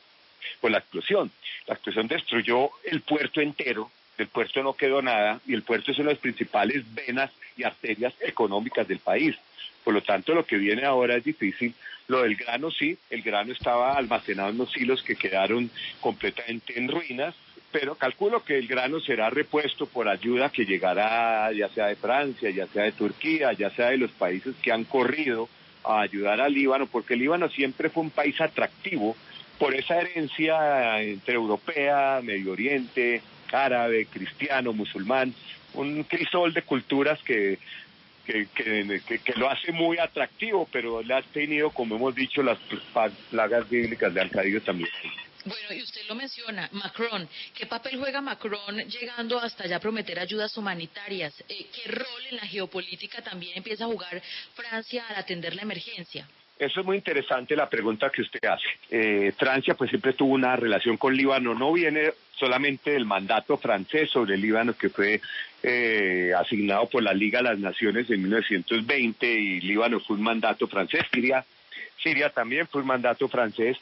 [0.61, 1.31] por la explosión.
[1.67, 5.99] La explosión destruyó el puerto entero, del puerto no quedó nada y el puerto es
[5.99, 9.35] una de las principales venas y arterias económicas del país.
[9.83, 11.73] Por lo tanto, lo que viene ahora es difícil.
[12.07, 16.87] Lo del grano sí, el grano estaba almacenado en los hilos que quedaron completamente en
[16.87, 17.35] ruinas,
[17.71, 22.49] pero calculo que el grano será repuesto por ayuda que llegará ya sea de Francia,
[22.49, 25.49] ya sea de Turquía, ya sea de los países que han corrido
[25.83, 29.15] a ayudar al Líbano, porque el Líbano siempre fue un país atractivo
[29.57, 35.33] por esa herencia entre europea, Medio Oriente, árabe, cristiano, musulmán,
[35.73, 37.59] un crisol de culturas que,
[38.25, 42.57] que, que, lo hace muy atractivo, pero le ha tenido, como hemos dicho, las
[43.29, 44.89] plagas bíblicas de Al también.
[45.45, 47.29] Bueno, y usted lo menciona, Macron.
[47.53, 51.35] ¿Qué papel juega Macron llegando hasta allá a prometer ayudas humanitarias?
[51.47, 54.23] Eh, ¿Qué rol en la geopolítica también empieza a jugar
[54.55, 56.27] Francia al atender la emergencia?
[56.57, 58.67] Eso es muy interesante la pregunta que usted hace.
[58.89, 64.09] Eh, Francia pues siempre tuvo una relación con Líbano, no viene solamente del mandato francés
[64.09, 65.19] sobre Líbano que fue
[65.63, 70.67] eh, asignado por la Liga de las Naciones en 1920 y Líbano fue un mandato
[70.67, 71.43] francés, Siria,
[72.01, 73.77] Siria también fue un mandato francés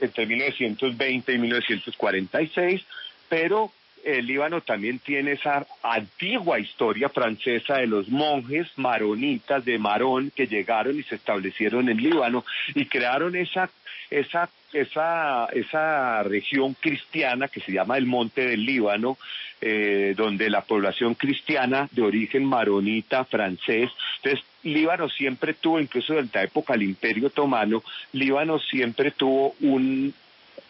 [0.00, 2.82] entre 1920 y 1946,
[3.28, 3.72] pero
[4.04, 10.46] el Líbano también tiene esa antigua historia francesa de los monjes maronitas de Marón que
[10.46, 13.70] llegaron y se establecieron en Líbano y crearon esa
[14.10, 19.18] esa esa esa región cristiana que se llama el Monte del Líbano
[19.60, 26.38] eh, donde la población cristiana de origen maronita francés entonces Líbano siempre tuvo incluso durante
[26.38, 30.12] la época del Imperio Otomano Líbano siempre tuvo un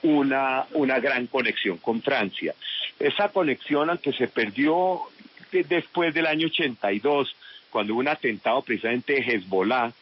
[0.03, 2.55] una, una gran conexión con Francia.
[2.99, 5.01] Esa conexión, aunque se perdió
[5.51, 7.35] después del año 82,
[7.71, 9.93] cuando hubo un atentado precisamente de Hezbollah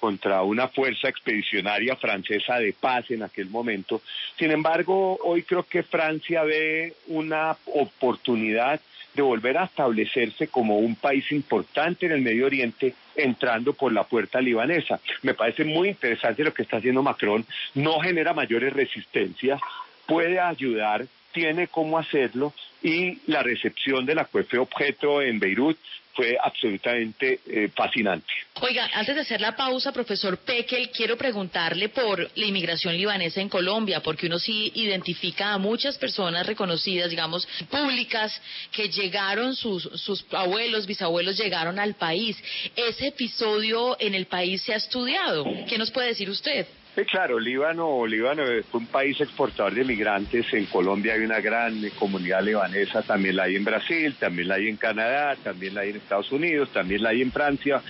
[0.00, 4.00] contra una fuerza expedicionaria francesa de paz en aquel momento.
[4.38, 8.80] Sin embargo, hoy creo que Francia ve una oportunidad
[9.18, 14.04] de volver a establecerse como un país importante en el Medio Oriente entrando por la
[14.04, 15.00] puerta libanesa.
[15.22, 19.60] Me parece muy interesante lo que está haciendo Macron, no genera mayores resistencias,
[20.06, 25.78] puede ayudar tiene cómo hacerlo y la recepción de la CUEFE objeto en Beirut
[26.18, 28.26] fue absolutamente eh, fascinante.
[28.60, 33.48] Oiga, antes de hacer la pausa, profesor Pekel, quiero preguntarle por la inmigración libanesa en
[33.48, 40.88] Colombia, porque uno sí identifica a muchas personas reconocidas, digamos, públicas, que llegaron, sus abuelos,
[40.88, 42.36] bisabuelos llegaron al país.
[42.74, 45.44] ¿Ese episodio en el país se ha estudiado?
[45.68, 46.66] ¿Qué nos puede decir usted?
[46.98, 50.52] Sí, claro, Líbano, Líbano es un país exportador de migrantes.
[50.52, 54.66] En Colombia hay una gran comunidad libanesa, también la hay en Brasil, también la hay
[54.66, 57.80] en Canadá, también la hay en Estados Unidos, también la hay en Francia.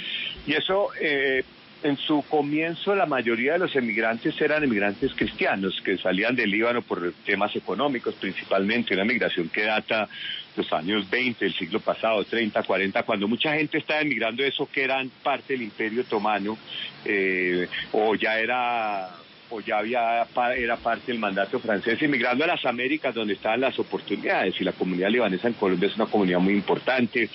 [0.46, 1.42] Y eso, eh,
[1.82, 6.82] en su comienzo, la mayoría de los emigrantes eran emigrantes cristianos que salían del Líbano
[6.82, 10.08] por temas económicos, principalmente una migración que data
[10.56, 14.82] los años 20 del siglo pasado, 30, 40, cuando mucha gente estaba emigrando eso que
[14.82, 16.58] eran parte del Imperio Otomano
[17.04, 19.10] eh, o ya era
[19.50, 23.78] o ya había era parte del mandato francés, emigrando a las Américas donde estaban las
[23.78, 27.30] oportunidades y la comunidad libanesa en Colombia es una comunidad muy importante,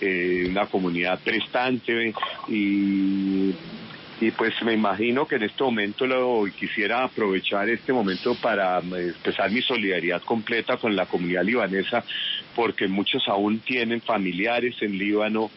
[0.00, 2.14] eh, una comunidad prestante
[2.48, 3.52] y
[4.20, 9.08] y pues me imagino que en este momento lo quisiera aprovechar este momento para eh,
[9.10, 12.02] expresar mi solidaridad completa con la comunidad libanesa
[12.54, 15.50] porque muchos aún tienen familiares en Líbano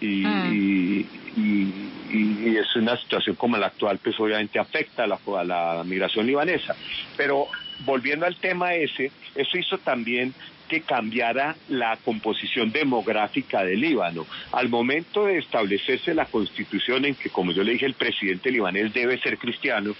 [0.00, 1.04] y, mm.
[1.36, 6.26] y, es una situación como la actual pues obviamente afecta a la, a la migración
[6.26, 6.76] libanesa
[7.16, 7.48] pero
[7.84, 10.32] volviendo al tema ese eso hizo también
[10.68, 14.26] que cambiara la composición demográfica del Líbano.
[14.52, 18.92] Al momento de establecerse la constitución en que, como yo le dije, el presidente libanés
[18.92, 19.94] debe ser cristiano,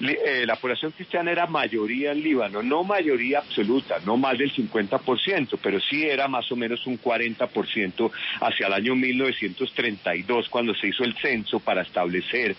[0.00, 5.58] eh, la población cristiana era mayoría en Líbano, no mayoría absoluta, no más del 50%,
[5.62, 11.04] pero sí era más o menos un 40% hacia el año 1932, cuando se hizo
[11.04, 12.56] el censo para establecer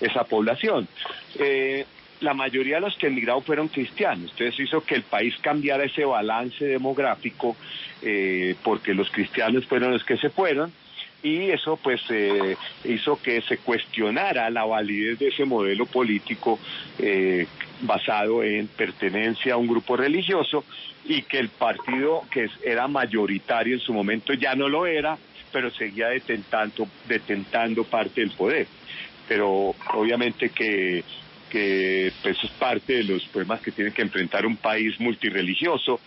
[0.00, 0.88] esa población.
[1.38, 1.86] Eh,
[2.20, 4.30] la mayoría de los que emigraron fueron cristianos.
[4.32, 7.56] Entonces hizo que el país cambiara ese balance demográfico
[8.02, 10.72] eh, porque los cristianos fueron los que se fueron
[11.22, 16.58] y eso pues eh, hizo que se cuestionara la validez de ese modelo político
[16.98, 17.46] eh,
[17.82, 20.64] basado en pertenencia a un grupo religioso
[21.04, 25.18] y que el partido que era mayoritario en su momento ya no lo era,
[25.52, 28.66] pero seguía detentando, detentando parte del poder.
[29.28, 31.04] Pero obviamente que
[31.50, 36.00] que pues, es parte de los problemas que tiene que enfrentar un país multireligioso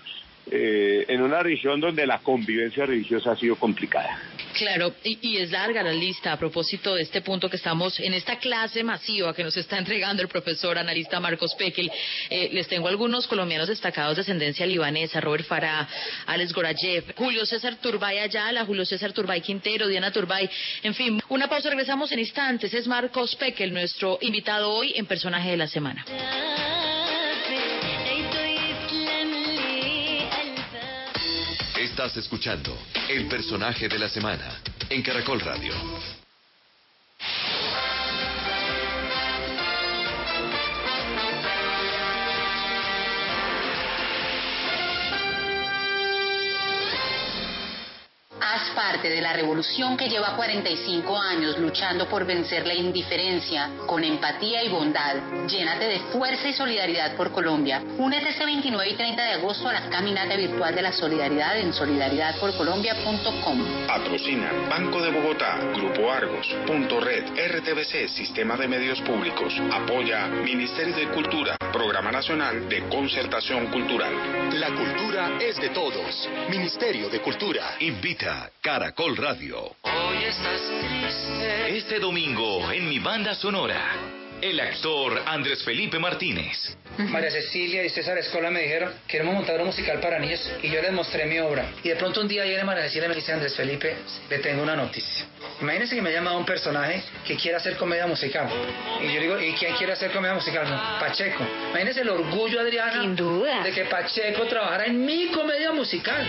[0.52, 4.20] eh, en una región donde la convivencia religiosa ha sido complicada.
[4.54, 8.38] Claro, y, es larga la lista a propósito de este punto que estamos en esta
[8.38, 11.90] clase masiva que nos está entregando el profesor analista Marcos Pekel.
[12.30, 15.88] Eh, les tengo algunos colombianos destacados de ascendencia libanesa, Robert Farah,
[16.28, 20.50] Alex Gorayev, Julio César Turbay Ayala, Julio César Turbay Quintero, Diana Turbay,
[20.84, 22.74] en fin, una pausa, regresamos en instantes.
[22.74, 26.06] Es Marcos Pekel, nuestro invitado hoy en Personaje de la Semana.
[31.94, 32.76] Estás escuchando
[33.08, 36.23] el personaje de la semana en Caracol Radio.
[48.76, 54.64] Parte de la revolución que lleva 45 años luchando por vencer la indiferencia con empatía
[54.64, 55.16] y bondad.
[55.48, 57.84] Llénate de fuerza y solidaridad por Colombia.
[57.98, 61.74] Únete este 29 y 30 de agosto a la caminata virtual de la solidaridad en
[61.74, 63.88] solidaridadporcolombia.com.
[63.88, 69.54] Patrocina Banco de Bogotá, Grupo Argos, Punto Red, RTBC, Sistema de Medios Públicos.
[69.72, 74.14] Apoya Ministerio de Cultura, Programa Nacional de Concertación Cultural.
[74.60, 76.30] La cultura es de todos.
[76.50, 77.76] Ministerio de Cultura.
[77.80, 79.76] Invita Caracol Radio.
[79.82, 81.78] Hoy estás triste.
[81.78, 83.82] Este domingo en mi banda sonora,
[84.44, 86.76] el actor Andrés Felipe Martínez.
[86.98, 90.82] María Cecilia y César Escola me dijeron, queremos montar un musical para niños y yo
[90.82, 91.66] les mostré mi obra.
[91.82, 93.96] Y de pronto un día viene María Cecilia y me dice, Andrés Felipe,
[94.30, 95.26] le tengo una noticia.
[95.62, 98.50] Imagínense que me ha llamado un personaje que quiere hacer comedia musical.
[99.02, 100.68] Y yo digo, ¿y quién quiere hacer comedia musical?
[101.00, 101.46] Pacheco.
[101.70, 103.64] Imagínense el orgullo, Adriana, Sin duda.
[103.64, 106.28] de que Pacheco trabajara en mi comedia musical.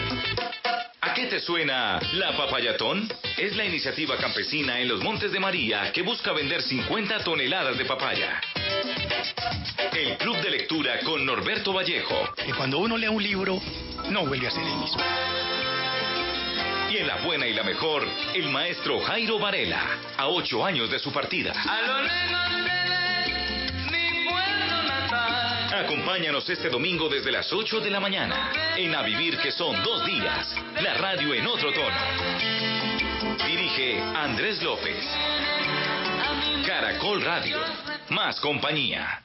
[1.00, 3.06] ¿A qué te suena la papayatón?
[3.36, 7.84] Es la iniciativa campesina en los Montes de María que busca vender 50 toneladas de
[9.94, 12.34] El Club de Lectura con Norberto Vallejo.
[12.46, 13.58] Y cuando uno lee un libro,
[14.10, 15.02] no vuelve a ser el mismo.
[16.90, 19.80] Y en la buena y la mejor, el maestro Jairo Varela,
[20.18, 21.52] a ocho años de su partida.
[21.52, 22.64] A lo lejos
[23.90, 25.84] ve mi pueblo natal.
[25.86, 30.04] Acompáñanos este domingo desde las 8 de la mañana en A Vivir que son dos
[30.04, 30.54] días.
[30.82, 31.96] La radio en otro tono.
[33.46, 35.06] Dirige Andrés López.
[36.66, 37.93] Caracol Radio.
[38.10, 39.22] Más compañía.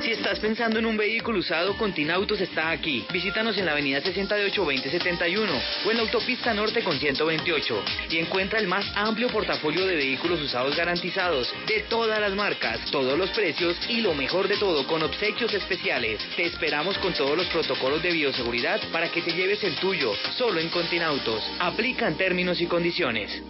[0.00, 3.04] Si estás pensando en un vehículo usado, Continautos está aquí.
[3.12, 8.66] Visítanos en la avenida 68-2071 o en la autopista norte con 128 y encuentra el
[8.66, 14.00] más amplio portafolio de vehículos usados garantizados de todas las marcas, todos los precios y
[14.00, 16.18] lo mejor de todo con obsequios especiales.
[16.34, 20.60] Te esperamos con todos los protocolos de bioseguridad para que te lleves el tuyo, solo
[20.60, 21.44] en Continautos.
[21.60, 23.42] Aplican términos y condiciones.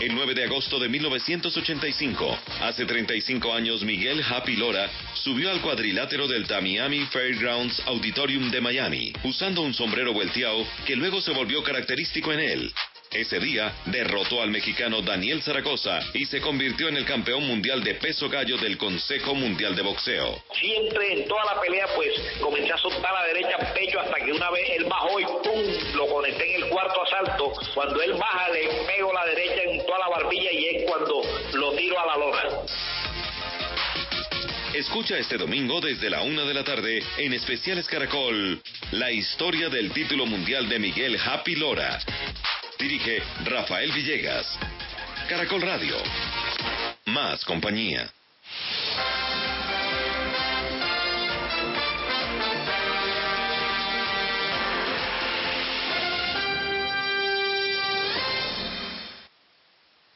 [0.00, 6.26] El 9 de agosto de 1985, hace 35 años, Miguel Happy Lora subió al cuadrilátero
[6.26, 12.32] del Tamiami Fairgrounds Auditorium de Miami, usando un sombrero volteado que luego se volvió característico
[12.32, 12.72] en él.
[13.12, 17.96] Ese día derrotó al mexicano Daniel Zaragoza y se convirtió en el campeón mundial de
[17.96, 20.40] peso gallo del Consejo Mundial de Boxeo.
[20.54, 24.30] Siempre en toda la pelea pues comencé a soltar a la derecha pecho hasta que
[24.30, 25.96] una vez él bajó y ¡pum!
[25.96, 27.52] lo conecté en el cuarto asalto.
[27.74, 31.20] Cuando él baja le pego la derecha en toda la barbilla y es cuando
[31.54, 32.42] lo tiro a la lona.
[34.72, 39.90] Escucha este domingo desde la una de la tarde en Especiales Caracol la historia del
[39.90, 41.98] título mundial de Miguel Happy Lora.
[42.80, 44.58] Dirige Rafael Villegas.
[45.28, 45.96] Caracol Radio.
[47.04, 48.10] Más compañía.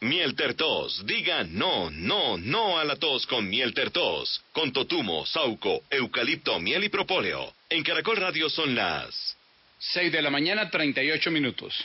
[0.01, 1.05] Miel Tertos.
[1.05, 4.43] Diga no, no, no a la tos con Miel Tertos.
[4.53, 7.53] Con totumo, sauco, eucalipto, miel y propóleo.
[7.69, 9.37] En Caracol Radio son las
[9.79, 11.85] 6 de la mañana, 38 minutos.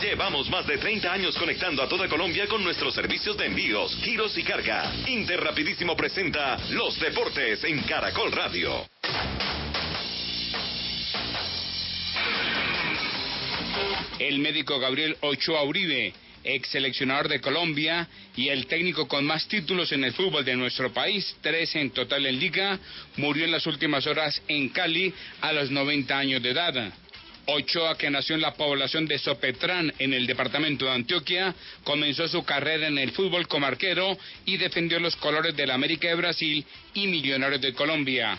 [0.00, 4.36] Llevamos más de 30 años conectando a toda Colombia con nuestros servicios de envíos, giros
[4.38, 4.92] y carga.
[5.06, 8.86] Interrapidísimo presenta Los Deportes en Caracol Radio.
[14.18, 16.12] El médico Gabriel Ochoa Uribe,
[16.44, 20.92] ex seleccionador de Colombia y el técnico con más títulos en el fútbol de nuestro
[20.92, 22.78] país, tres en total en liga,
[23.16, 26.92] murió en las últimas horas en Cali a los 90 años de edad.
[27.46, 32.44] Ochoa, que nació en la población de Sopetrán, en el departamento de Antioquia, comenzó su
[32.44, 37.06] carrera en el fútbol como arquero y defendió los colores del América de Brasil y
[37.08, 38.38] Millonarios de Colombia.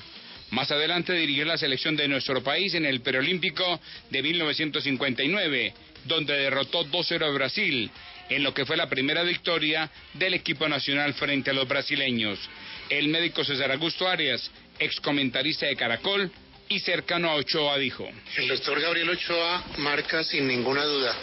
[0.51, 5.73] Más adelante dirigió la selección de nuestro país en el Perolímpico de 1959,
[6.05, 7.89] donde derrotó 2-0 a Brasil,
[8.29, 12.39] en lo que fue la primera victoria del equipo nacional frente a los brasileños.
[12.89, 16.31] El médico César Augusto Arias, ex comentarista de Caracol,
[16.73, 18.09] y cercano a Ochoa dijo.
[18.35, 21.15] El doctor Gabriel Ochoa marca sin ninguna duda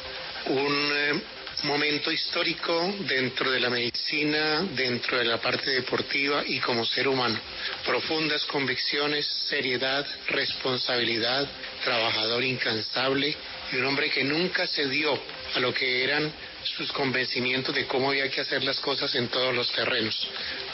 [0.46, 1.20] un eh,
[1.64, 7.38] momento histórico dentro de la medicina, dentro de la parte deportiva y como ser humano.
[7.84, 11.48] Profundas convicciones, seriedad, responsabilidad,
[11.84, 13.34] trabajador incansable
[13.72, 15.18] y un hombre que nunca cedió
[15.54, 16.32] a lo que eran
[16.62, 20.28] sus convencimientos de cómo había que hacer las cosas en todos los terrenos.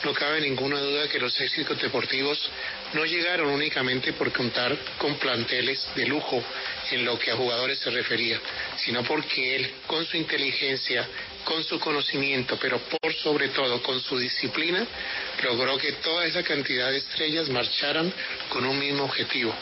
[0.04, 2.38] No cabe ninguna duda que los éxitos deportivos
[2.96, 6.42] no llegaron únicamente por contar con planteles de lujo
[6.90, 8.40] en lo que a jugadores se refería,
[8.76, 11.06] sino porque él, con su inteligencia,
[11.44, 14.86] con su conocimiento, pero por sobre todo con su disciplina,
[15.44, 18.10] logró que toda esa cantidad de estrellas marcharan
[18.48, 19.54] con un mismo objetivo.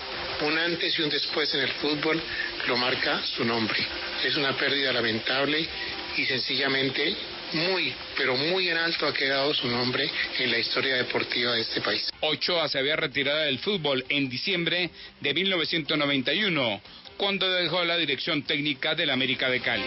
[0.42, 2.22] Un antes y un después en el fútbol
[2.68, 3.84] lo marca su nombre.
[4.22, 5.68] Es una pérdida lamentable
[6.16, 7.16] y sencillamente
[7.54, 11.80] muy, pero muy en alto ha quedado su nombre en la historia deportiva de este
[11.80, 12.10] país.
[12.20, 14.90] Ochoa se había retirado del fútbol en diciembre
[15.20, 16.80] de 1991,
[17.16, 19.84] cuando dejó la dirección técnica del América de Cali.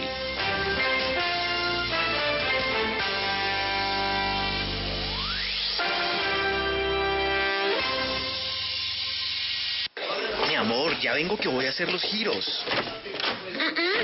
[10.48, 12.64] Mi amor, ya vengo que voy a hacer los giros.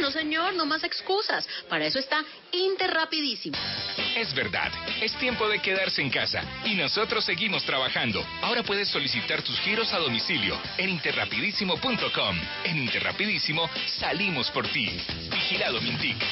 [0.05, 1.49] No, señor, no más excusas.
[1.67, 3.57] Para eso está Interrapidísimo.
[4.15, 8.23] Es verdad, es tiempo de quedarse en casa y nosotros seguimos trabajando.
[8.43, 12.37] Ahora puedes solicitar tus giros a domicilio en interrapidísimo.com.
[12.65, 14.91] En Interrapidísimo salimos por ti.
[15.31, 16.23] Vigilado Mintic.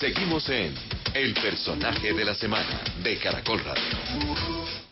[0.00, 0.74] Seguimos en
[1.12, 4.87] El personaje de la semana de Caracol Radio.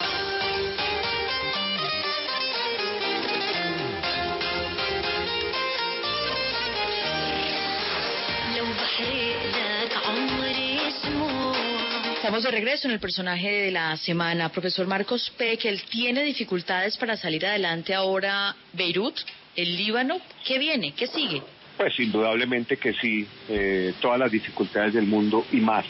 [12.27, 14.49] Estamos de regreso en el personaje de la semana.
[14.49, 19.15] Profesor Marcos Pekel, ¿tiene dificultades para salir adelante ahora Beirut,
[19.55, 20.17] el Líbano?
[20.45, 20.91] ¿Qué viene?
[20.91, 21.41] ¿Qué sigue?
[21.77, 25.87] Pues indudablemente que sí, eh, todas las dificultades del mundo y más.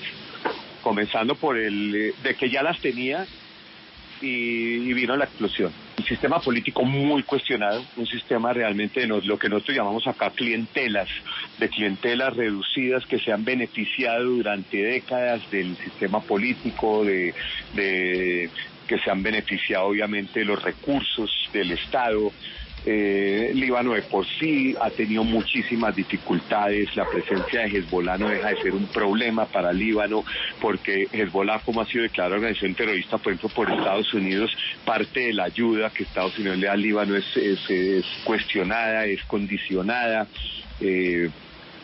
[0.83, 3.27] Comenzando por el eh, de que ya las tenía
[4.21, 5.86] y vino la explosión.
[5.99, 11.09] Un sistema político muy cuestionado, un sistema realmente de lo que nosotros llamamos acá clientelas,
[11.59, 17.35] de clientelas reducidas que se han beneficiado durante décadas del sistema político, de,
[17.75, 18.51] de
[18.87, 22.33] que se han beneficiado obviamente de los recursos del Estado,
[22.87, 26.95] eh, Líbano de por sí ha tenido muchísimas dificultades.
[26.95, 30.25] La presencia de Hezbollah no deja de ser un problema para Líbano
[30.61, 35.33] porque Hezbollah, como ha sido declarada organización terrorista, por ejemplo, por Estados Unidos, parte de
[35.33, 40.29] la ayuda que Estados Unidos le da al Líbano es, es, es cuestionada, es condicionada.
[40.81, 41.29] Eh,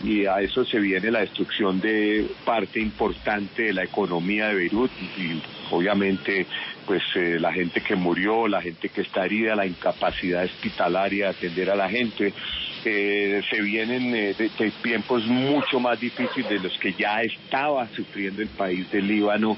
[0.05, 4.91] y a eso se viene la destrucción de parte importante de la economía de Beirut
[5.17, 5.41] y
[5.73, 6.47] obviamente
[6.87, 11.31] pues eh, la gente que murió, la gente que está herida, la incapacidad hospitalaria de
[11.31, 12.33] atender a la gente.
[12.85, 18.43] Eh, se vienen eh, de, tiempos mucho más difíciles de los que ya estaba sufriendo
[18.43, 19.57] el país del Líbano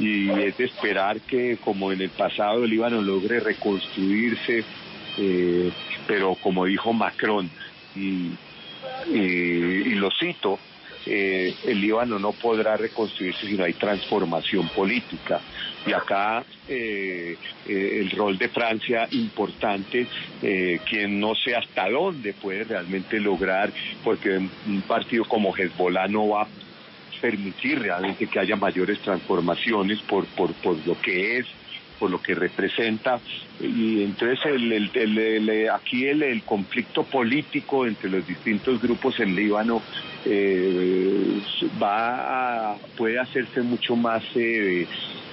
[0.00, 4.64] y es de esperar que como en el pasado el Líbano logre reconstruirse,
[6.08, 7.48] pero como dijo Macron,
[7.94, 8.32] y
[9.94, 10.58] lo cito,
[11.06, 15.40] eh, el Líbano no podrá reconstruirse si no hay transformación política.
[15.86, 17.36] Y acá eh,
[17.66, 20.06] eh, el rol de Francia importante,
[20.42, 26.28] eh, quien no sé hasta dónde puede realmente lograr, porque un partido como Hezbollah no
[26.30, 26.48] va a
[27.20, 31.46] permitir realmente que haya mayores transformaciones por, por, por lo que es
[31.98, 33.20] por lo que representa
[33.60, 39.34] y entonces el, el, el, aquí el, el, conflicto político entre los distintos grupos en
[39.34, 39.82] Líbano
[40.24, 41.40] eh,
[41.82, 44.86] va a, puede hacerse mucho más eh,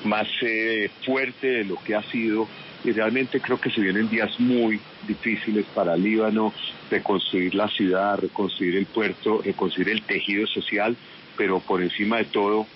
[0.06, 2.48] más eh, fuerte de lo que ha sido
[2.84, 6.54] y realmente creo que se vienen días muy difíciles para Líbano
[6.90, 10.96] reconstruir la ciudad reconstruir el puerto reconstruir el tejido social
[11.38, 12.68] pero por encima de todo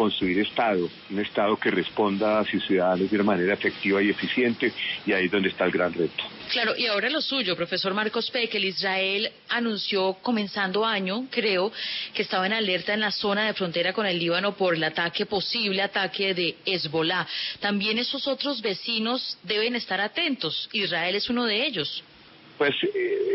[0.00, 4.72] construir Estado, un Estado que responda a sus ciudadanos de una manera efectiva y eficiente,
[5.04, 6.24] y ahí es donde está el gran reto.
[6.50, 11.70] Claro, y ahora lo suyo, profesor Marcos Pekel, Israel anunció comenzando año, creo,
[12.14, 15.26] que estaba en alerta en la zona de frontera con el Líbano por el ataque,
[15.26, 17.26] posible ataque de Hezbollah.
[17.60, 20.66] También esos otros vecinos deben estar atentos.
[20.72, 22.02] Israel es uno de ellos.
[22.60, 22.74] Pues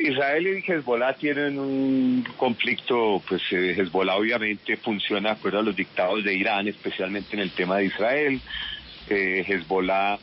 [0.03, 5.75] Israel y Hezbollah tienen un conflicto, pues eh, Hezbollah obviamente funciona de acuerdo a los
[5.75, 8.39] dictados de Irán, especialmente en el tema de Israel.
[9.09, 10.19] Eh, Hezbollah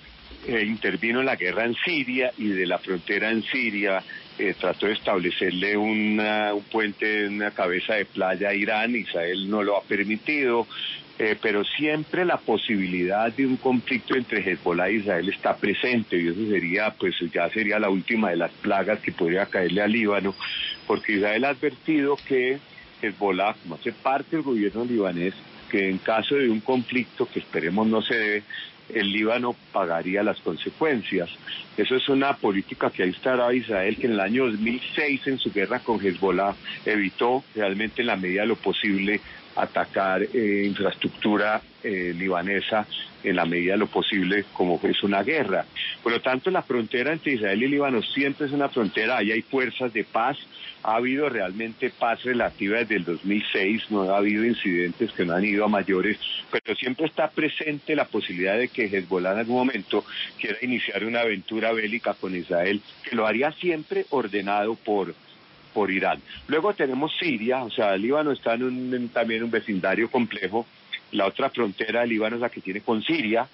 [0.46, 4.04] eh, intervino en la guerra en Siria y de la frontera en Siria
[4.38, 6.22] eh, trató de establecerle un
[6.70, 10.68] puente, una cabeza de playa a Irán, Israel no lo ha permitido.
[11.24, 16.26] Eh, pero siempre la posibilidad de un conflicto entre Hezbollah e Israel está presente y
[16.26, 20.34] eso sería, pues ya sería la última de las plagas que podría caerle al Líbano,
[20.84, 22.58] porque Israel ha advertido que
[23.00, 25.34] Hezbollah, como hace parte del gobierno libanés,
[25.70, 28.42] que en caso de un conflicto que esperemos no se dé,
[28.92, 31.30] el Líbano pagaría las consecuencias.
[31.76, 35.52] Eso es una política que ha instalado Israel, que en el año 2006, en su
[35.52, 39.20] guerra con Hezbollah, evitó realmente en la medida de lo posible
[39.56, 42.86] atacar eh, infraestructura eh, libanesa
[43.24, 45.64] en la medida de lo posible como es una guerra.
[46.02, 49.42] Por lo tanto, la frontera entre Israel y Líbano siempre es una frontera, ahí hay
[49.42, 50.38] fuerzas de paz,
[50.82, 55.44] ha habido realmente paz relativa desde el 2006, no ha habido incidentes que no han
[55.44, 56.18] ido a mayores,
[56.50, 60.04] pero siempre está presente la posibilidad de que Hezbollah en algún momento
[60.40, 65.14] quiera iniciar una aventura bélica con Israel, que lo haría siempre ordenado por,
[65.72, 66.20] por Irán.
[66.48, 70.66] Luego tenemos Siria, o sea, el Líbano está en, un, en también un vecindario complejo.
[71.12, 73.46] La otra frontera del Líbano es la que tiene con Siria.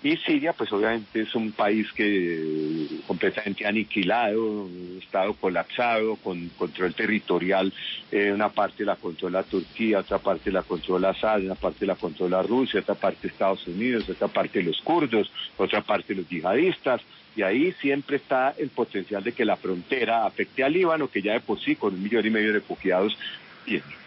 [0.00, 7.72] Y Siria, pues obviamente es un país que completamente aniquilado, estado colapsado, con control territorial.
[8.12, 12.42] Eh, una parte la controla Turquía, otra parte la controla Assad, una parte la controla
[12.42, 17.00] Rusia, otra parte Estados Unidos, otra parte los kurdos, otra parte los yihadistas.
[17.34, 21.32] Y ahí siempre está el potencial de que la frontera afecte al Líbano, que ya
[21.32, 23.18] de por sí, con un millón y medio de refugiados,
[23.64, 23.97] tiene.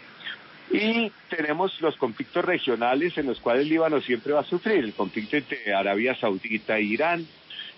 [0.70, 5.36] Y tenemos los conflictos regionales en los cuales Líbano siempre va a sufrir, el conflicto
[5.36, 7.26] entre Arabia Saudita e Irán,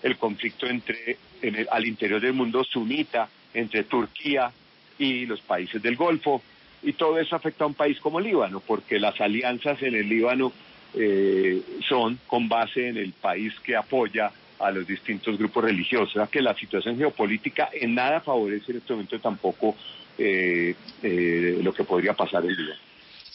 [0.03, 4.51] el conflicto entre en el, al interior del mundo sunita entre Turquía
[4.97, 6.41] y los países del Golfo,
[6.83, 10.53] y todo eso afecta a un país como Líbano, porque las alianzas en el Líbano
[10.93, 16.41] eh, son con base en el país que apoya a los distintos grupos religiosos, que
[16.41, 19.75] la situación geopolítica en nada favorece en este momento tampoco
[20.17, 22.79] eh, eh, lo que podría pasar en Líbano.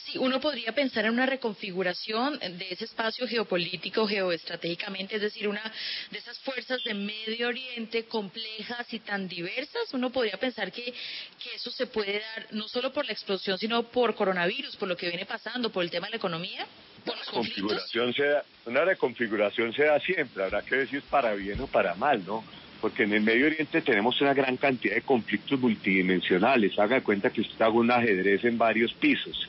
[0.03, 5.61] Sí, uno podría pensar en una reconfiguración de ese espacio geopolítico, geoestratégicamente, es decir, una
[6.09, 9.93] de esas fuerzas de Medio Oriente complejas y tan diversas.
[9.93, 13.83] Uno podría pensar que, que eso se puede dar no solo por la explosión, sino
[13.83, 16.65] por coronavirus, por lo que viene pasando, por el tema de la economía.
[17.05, 21.61] Por los configuración se da- una reconfiguración se da siempre, habrá que es para bien
[21.61, 22.43] o para mal, ¿no?
[22.81, 26.77] Porque en el Medio Oriente tenemos una gran cantidad de conflictos multidimensionales.
[26.79, 29.47] Haga de cuenta que usted haga un ajedrez en varios pisos.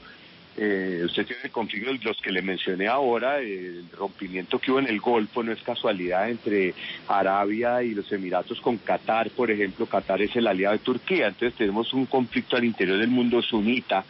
[0.55, 5.01] Eh, usted tiene conflictos, los que le mencioné ahora, el rompimiento que hubo en el
[5.01, 6.75] Golfo no es casualidad entre
[7.09, 11.57] Arabia y los Emiratos con Qatar, por ejemplo, Qatar es el aliado de Turquía, entonces
[11.57, 14.05] tenemos un conflicto al interior del mundo sunita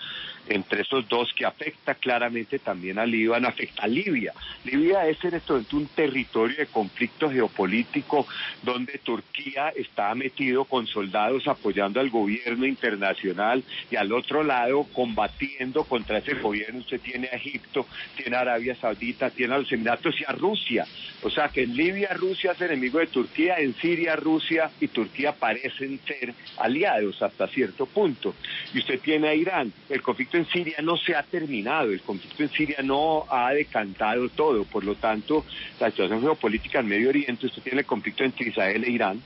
[0.49, 4.33] entre esos dos que afecta claramente también a Líbano, afecta a Libia.
[4.65, 8.27] Libia es en este momento un territorio de conflicto geopolítico
[8.63, 15.85] donde Turquía está metido con soldados apoyando al gobierno internacional y al otro lado combatiendo
[15.85, 16.81] contra ese gobierno.
[16.81, 17.87] Usted tiene a Egipto,
[18.17, 20.87] tiene a Arabia Saudita, tiene a los Emiratos y a Rusia.
[21.23, 25.33] O sea que en Libia Rusia es enemigo de Turquía, en Siria Rusia y Turquía
[25.33, 28.35] parecen ser aliados hasta cierto punto.
[28.75, 29.73] Y usted tiene a Irán.
[29.89, 34.29] El conflicto en Siria no se ha terminado, el conflicto en Siria no ha decantado
[34.29, 34.65] todo.
[34.65, 35.45] Por lo tanto,
[35.81, 39.23] la situación geopolítica en Medio Oriente, usted tiene el conflicto entre Israel e Irán,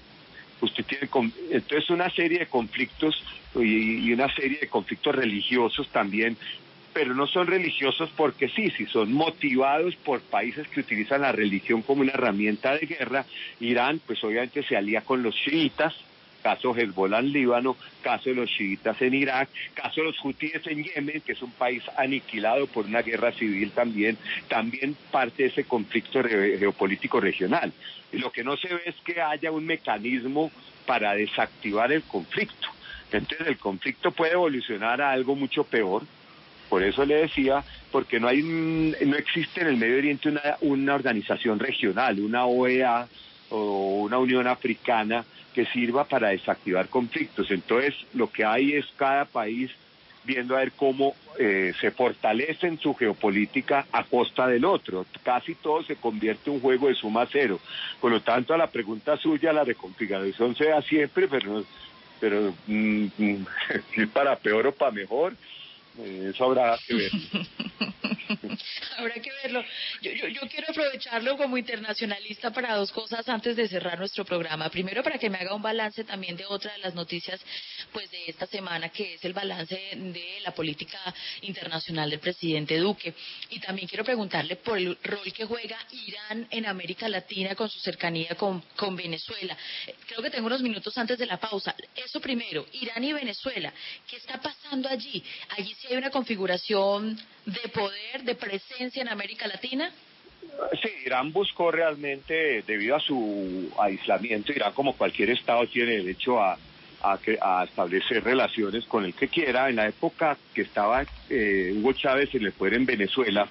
[0.61, 1.09] usted tiene
[1.50, 3.22] entonces una serie de conflictos
[3.54, 6.36] y, una serie de conflictos religiosos también
[6.92, 11.82] pero no son religiosos porque sí, si son motivados por países que utilizan la religión
[11.82, 13.26] como una herramienta de guerra.
[13.61, 15.94] Irán, pues obviamente se alía con los chiitas,
[16.47, 20.84] caso Hezbollah en Líbano, caso de los chiitas en Irak, caso de los hutíes en
[20.84, 24.16] Yemen, que es un país aniquilado por una guerra civil también,
[24.47, 27.72] también parte de ese conflicto geopolítico regional.
[28.12, 30.53] Y lo que no se ve es que haya un mecanismo
[30.86, 32.68] para desactivar el conflicto.
[33.11, 36.05] Entonces el conflicto puede evolucionar a algo mucho peor,
[36.68, 40.94] por eso le decía, porque no hay no existe en el Medio Oriente una, una
[40.94, 43.09] organización regional, una OEA
[43.51, 45.24] o una Unión Africana
[45.55, 47.51] que sirva para desactivar conflictos.
[47.51, 49.70] Entonces, lo que hay es cada país
[50.26, 55.07] viendo a ver cómo eh, se fortalece en su geopolítica a costa del otro.
[55.22, 57.61] Casi todo se convierte en un juego de suma cero.
[58.01, 61.64] Por lo tanto, a la pregunta suya, la reconfiguración se da siempre, pero,
[62.20, 63.47] pero mm, mm,
[64.12, 65.34] para peor o para mejor,
[65.99, 67.11] eh, eso habrá que ver.
[68.97, 69.62] Habrá que verlo.
[70.01, 74.70] Yo, yo, yo quiero aprovecharlo como internacionalista para dos cosas antes de cerrar nuestro programa.
[74.70, 77.40] Primero, para que me haga un balance también de otra de las noticias
[77.92, 80.99] pues de esta semana, que es el balance de la política
[81.42, 83.14] internacional del presidente Duque.
[83.51, 87.78] Y también quiero preguntarle por el rol que juega Irán en América Latina con su
[87.80, 89.57] cercanía con, con Venezuela.
[90.07, 91.74] Creo que tengo unos minutos antes de la pausa.
[91.94, 93.72] Eso primero, Irán y Venezuela.
[94.09, 95.22] ¿Qué está pasando allí?
[95.57, 99.91] Allí hay una configuración de poder, de presencia en América Latina.
[100.82, 106.57] Sí, Irán buscó realmente, debido a su aislamiento, Irán como cualquier Estado tiene derecho a,
[107.03, 109.68] a, a establecer relaciones con el que quiera.
[109.68, 113.49] En la época que estaba eh, Hugo Chávez en el poder en Venezuela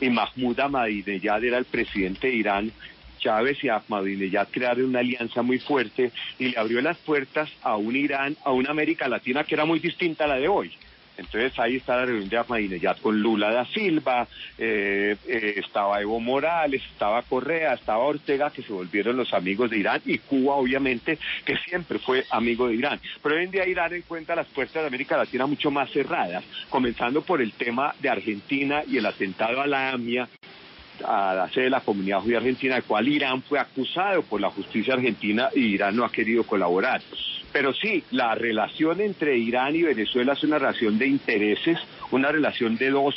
[0.00, 2.72] y Mahmoud Ahmadinejad era el presidente de Irán,
[3.18, 7.94] Chávez y Ahmadinejad crearon una alianza muy fuerte y le abrió las puertas a un
[7.94, 10.72] Irán, a una América Latina que era muy distinta a la de hoy.
[11.20, 16.18] Entonces ahí está la reunión de Ahmadinejad con Lula da Silva, eh, eh, estaba Evo
[16.18, 21.18] Morales, estaba Correa, estaba Ortega, que se volvieron los amigos de Irán, y Cuba, obviamente,
[21.44, 23.00] que siempre fue amigo de Irán.
[23.22, 27.20] Pero hoy en día Irán encuentra las puertas de América Latina mucho más cerradas, comenzando
[27.20, 30.26] por el tema de Argentina y el atentado a la AMIA,
[31.04, 34.50] a la sede de la comunidad judía argentina, el cual Irán fue acusado por la
[34.50, 37.00] justicia argentina y Irán no ha querido colaborar.
[37.52, 41.78] Pero sí, la relación entre Irán y Venezuela es una relación de intereses,
[42.10, 43.14] una relación de dos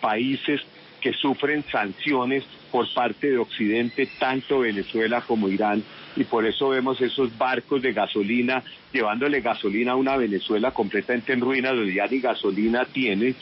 [0.00, 0.60] países
[1.00, 5.82] que sufren sanciones por parte de Occidente, tanto Venezuela como Irán,
[6.16, 8.62] y por eso vemos esos barcos de gasolina
[8.92, 13.34] llevándole gasolina a una Venezuela completamente en ruinas, donde ya ni gasolina tiene,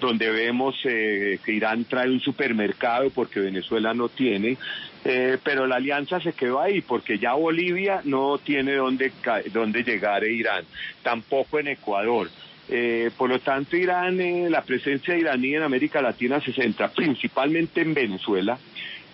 [0.00, 4.56] donde vemos eh, que Irán trae un supermercado porque Venezuela no tiene,
[5.04, 9.12] eh, pero la alianza se quedó ahí porque ya Bolivia no tiene dónde,
[9.52, 10.64] dónde llegar a Irán,
[11.02, 12.28] tampoco en Ecuador.
[12.68, 17.80] Eh, por lo tanto, Irán, eh, la presencia iraní en América Latina se centra principalmente
[17.80, 18.58] en Venezuela,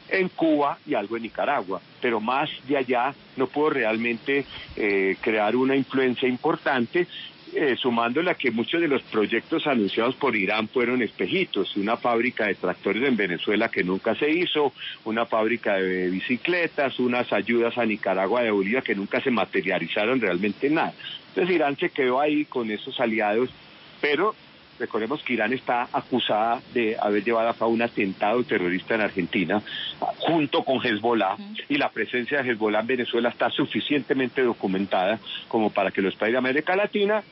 [0.09, 4.45] en Cuba y algo en Nicaragua, pero más de allá no puedo realmente
[4.77, 7.07] eh, crear una influencia importante,
[7.55, 12.47] eh, sumándole a que muchos de los proyectos anunciados por Irán fueron espejitos, una fábrica
[12.47, 14.73] de tractores en Venezuela que nunca se hizo,
[15.05, 20.67] una fábrica de bicicletas, unas ayudas a Nicaragua de Bolivia que nunca se materializaron realmente
[20.67, 20.93] en nada.
[21.29, 23.49] Entonces Irán se quedó ahí con esos aliados,
[24.01, 24.35] pero
[24.79, 29.63] Recordemos que Irán está acusada de haber llevado a cabo un atentado terrorista en Argentina
[30.19, 31.37] junto con Hezbollah
[31.69, 35.19] y la presencia de Hezbollah en Venezuela está suficientemente documentada
[35.49, 37.23] como para que los países de América Latina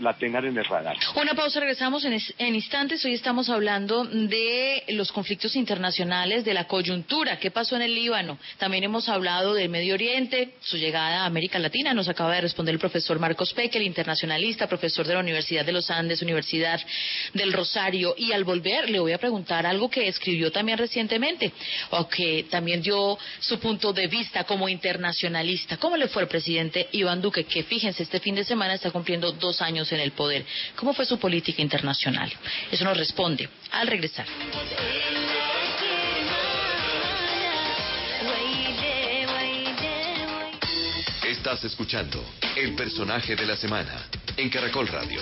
[0.00, 0.96] la tengan en el radar.
[1.14, 3.04] Una pausa, regresamos en, en instantes.
[3.04, 8.38] Hoy estamos hablando de los conflictos internacionales, de la coyuntura, qué pasó en el Líbano.
[8.58, 11.94] También hemos hablado del Medio Oriente, su llegada a América Latina.
[11.94, 15.72] Nos acaba de responder el profesor Marcos Peque, el internacionalista, profesor de la Universidad de
[15.72, 16.80] los Andes, Universidad
[17.34, 18.14] del Rosario.
[18.16, 21.52] Y al volver le voy a preguntar algo que escribió también recientemente,
[21.90, 25.76] o que también dio su punto de vista como internacionalista.
[25.76, 29.32] ¿Cómo le fue al presidente Iván Duque, que fíjense, este fin de semana está cumpliendo
[29.32, 30.44] dos años en el poder?
[30.76, 32.32] ¿Cómo fue su política internacional?
[32.70, 34.26] Eso nos responde al regresar.
[41.26, 42.24] Estás escuchando
[42.56, 45.20] El personaje de la semana en Caracol Radio.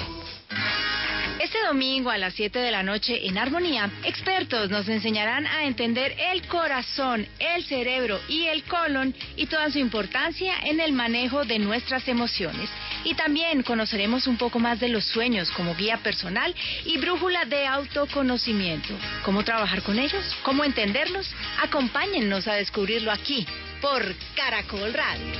[1.39, 6.17] Este domingo a las 7 de la noche en Armonía, expertos nos enseñarán a entender
[6.33, 11.59] el corazón, el cerebro y el colon y toda su importancia en el manejo de
[11.59, 12.71] nuestras emociones.
[13.06, 16.54] Y también conoceremos un poco más de los sueños como guía personal
[16.86, 18.94] y brújula de autoconocimiento.
[19.24, 20.24] ¿Cómo trabajar con ellos?
[20.44, 21.30] ¿Cómo entenderlos?
[21.62, 23.46] Acompáñennos a descubrirlo aquí
[23.82, 24.04] por
[24.36, 25.34] Caracol Radio.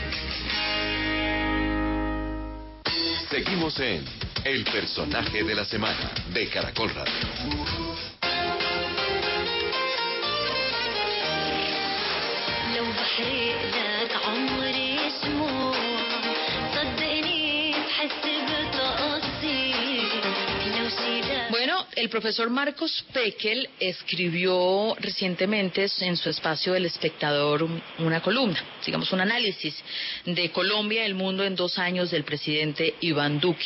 [3.30, 4.04] Seguimos en
[4.44, 8.22] El personaje de la semana de Caracol Radio.
[12.76, 15.85] لو بحرق لك عمري شموع
[18.09, 18.76] Sessiz ötürü
[21.97, 29.11] el profesor Marcos Pekel escribió recientemente en su espacio El Espectador un- una columna, digamos
[29.13, 29.75] un análisis
[30.27, 33.65] de Colombia y el mundo en dos años del presidente Iván Duque,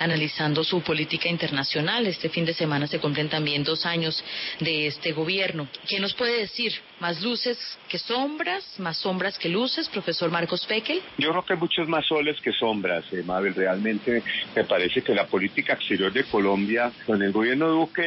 [0.00, 2.06] analizando su política internacional.
[2.06, 4.22] Este fin de semana se cumplen también dos años
[4.58, 5.68] de este gobierno.
[5.88, 6.72] ¿Qué nos puede decir?
[7.00, 7.56] ¿Más luces
[7.88, 8.64] que sombras?
[8.80, 11.00] ¿Más sombras que luces, profesor Marcos Pekel?
[11.16, 13.54] Yo creo que hay muchos más soles que sombras, eh, Mabel.
[13.54, 14.22] Realmente
[14.56, 18.02] me parece que la política exterior de Colombia con el gobierno Duque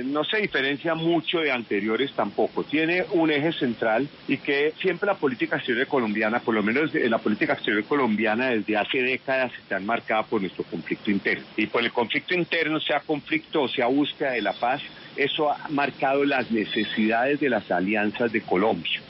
[0.00, 2.64] eh, no se diferencia mucho de anteriores tampoco.
[2.64, 7.18] Tiene un eje central y que siempre la política exterior colombiana, por lo menos la
[7.18, 11.44] política exterior colombiana desde hace décadas está marcada por nuestro conflicto interno.
[11.56, 14.82] Y por el conflicto interno, sea conflicto o sea búsqueda de la paz,
[15.16, 19.00] eso ha marcado las necesidades de las alianzas de Colombia.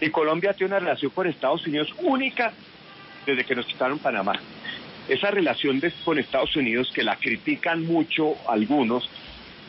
[0.00, 2.52] Y Colombia tiene una relación con Estados Unidos única
[3.24, 4.32] desde que nos quitaron Panamá.
[5.08, 9.08] Esa relación de- con Estados Unidos, que la critican mucho algunos,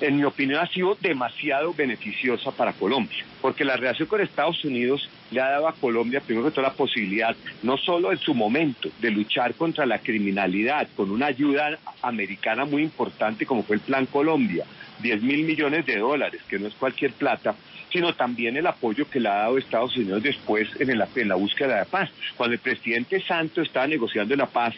[0.02, 5.10] en mi opinión ha sido demasiado beneficiosa para Colombia, porque la relación con Estados Unidos
[5.32, 8.90] le ha dado a Colombia, primero que todo, la posibilidad, no solo en su momento,
[9.00, 14.06] de luchar contra la criminalidad, con una ayuda americana muy importante como fue el Plan
[14.08, 14.66] Colombia,
[15.02, 17.56] 10 mil millones de dólares, que no es cualquier plata,
[17.92, 21.36] sino también el apoyo que le ha dado Estados Unidos después en, el- en la
[21.36, 22.10] búsqueda de la paz.
[22.36, 24.74] Cuando el presidente Santos estaba negociando la paz,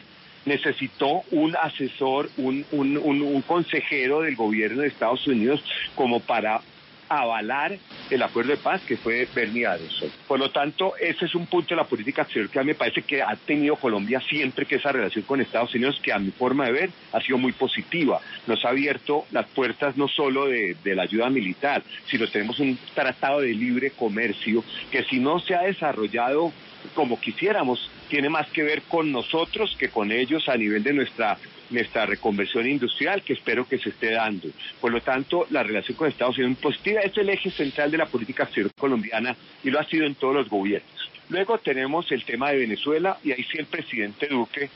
[0.46, 5.64] necesitó un asesor, un, consejero del gobierno de Estados Unidos
[5.96, 6.62] como para
[7.08, 7.78] avalar
[8.10, 10.10] el acuerdo de paz que fue Bernie Aronson.
[10.28, 12.76] Por lo tanto, ese es un punto de la política exterior que a mí me
[12.76, 16.32] parece que ha tenido Colombia siempre que esa relación con Estados Unidos, que a mi
[16.32, 18.20] forma de ver ha sido muy positiva.
[18.48, 22.78] Nos ha abierto las puertas no solo de, de la ayuda militar, sino tenemos un
[22.94, 26.52] tratado de libre comercio que si no se ha desarrollado
[26.94, 31.38] como quisiéramos, tiene más que ver con nosotros que con ellos a nivel de nuestra
[31.70, 34.50] nuestra reconversión industrial que espero que se esté dando.
[34.80, 38.06] Por lo tanto, la relación con Estados Unidos positiva, es el eje central de la
[38.06, 41.10] política exterior colombiana y lo ha sido en todos los gobiernos.
[41.30, 44.70] Luego tenemos el tema de Venezuela y ahí sí el presidente Duque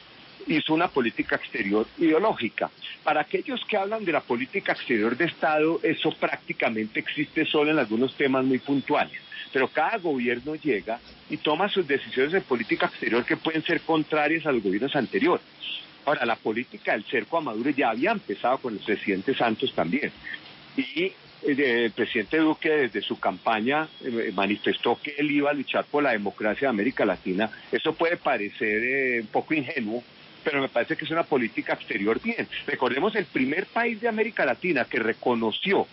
[0.48, 2.72] hizo una política exterior ideológica.
[3.04, 7.80] Para aquellos que hablan de la política exterior de Estado, eso prácticamente existe solo en
[7.80, 9.20] algunos temas muy puntuales.
[9.52, 14.46] Pero cada gobierno llega y toma sus decisiones de política exterior que pueden ser contrarias
[14.46, 15.46] a los gobiernos anteriores.
[16.06, 20.12] Ahora, la política del cerco a Maduro ya había empezado con el presidente Santos también.
[20.78, 21.04] Y
[21.44, 26.04] eh, el presidente Duque desde su campaña eh, manifestó que él iba a luchar por
[26.04, 27.50] la democracia de América Latina.
[27.72, 30.04] Eso puede parecer eh, un poco ingenuo,
[30.44, 32.48] pero me parece que es una política exterior bien.
[32.66, 35.88] Recordemos el primer país de América Latina que reconoció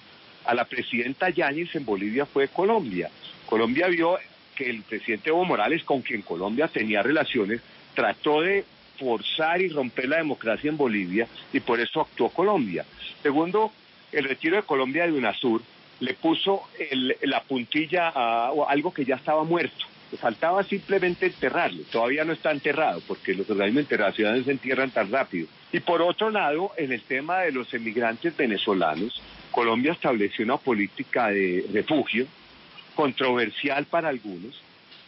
[0.44, 3.10] a la presidenta Yáñez en Bolivia fue Colombia.
[3.46, 4.18] Colombia vio
[4.54, 7.60] que el presidente Evo Morales, con quien Colombia tenía relaciones,
[7.94, 8.64] trató de
[8.98, 12.84] forzar y romper la democracia en Bolivia y por eso actuó Colombia.
[13.22, 13.72] Segundo,
[14.12, 15.62] el retiro de Colombia de UNASUR
[16.00, 19.84] le puso el- la puntilla a, algo que ya estaba muerto.
[20.20, 21.82] Faltaba simplemente enterrarlo.
[21.90, 25.48] Todavía no está enterrado porque los organismos internacionales se entierran tan rápido.
[25.72, 29.20] Y por otro lado, en el tema de los emigrantes venezolanos,
[29.50, 32.26] Colombia estableció una política de refugio
[32.96, 34.60] controversial para algunos,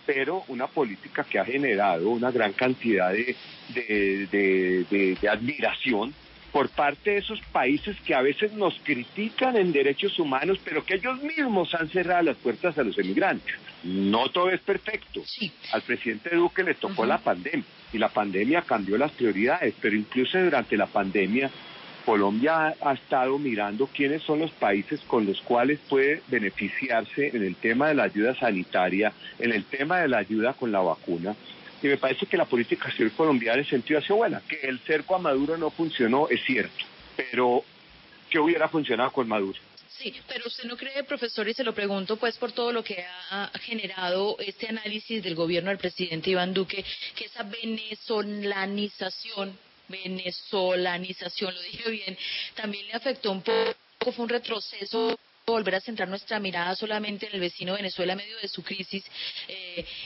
[0.06, 3.34] pero una política que ha generado una gran cantidad de,
[3.74, 6.14] de, de- de- de admiración
[6.52, 10.94] por parte de esos países que a veces nos critican en derechos humanos, pero que
[10.94, 13.54] ellos mismos han cerrado las puertas a los emigrantes.
[13.84, 15.22] No todo es perfecto.
[15.72, 20.38] Al presidente Duque le tocó la pandemia y la pandemia cambió las prioridades, pero incluso
[20.42, 21.50] durante la pandemia
[22.08, 27.56] Colombia ha, estado mirando quiénes son los países con los cuales puede beneficiarse en el
[27.56, 31.36] tema de la ayuda sanitaria, en el tema de la ayuda con la vacuna.
[31.82, 34.40] Y me parece que la política exterior colombiana en sentido ha buena.
[34.48, 36.82] Que el cerco a Maduro no funcionó, es cierto.
[37.14, 37.62] Pero,
[38.30, 39.58] ¿qué hubiera funcionado con Maduro?
[39.90, 43.04] Sí, pero usted no cree, profesor, y se lo pregunto pues por todo lo que
[43.30, 46.82] ha generado este análisis del gobierno del presidente Iván Duque,
[47.14, 49.58] que esa venezolanización,
[49.88, 52.18] venezolanización, lo dije bien,
[52.54, 55.18] también le afectó un poco, fue un retroceso
[55.52, 59.04] volver a centrar nuestra mirada solamente en el vecino Venezuela en medio de su crisis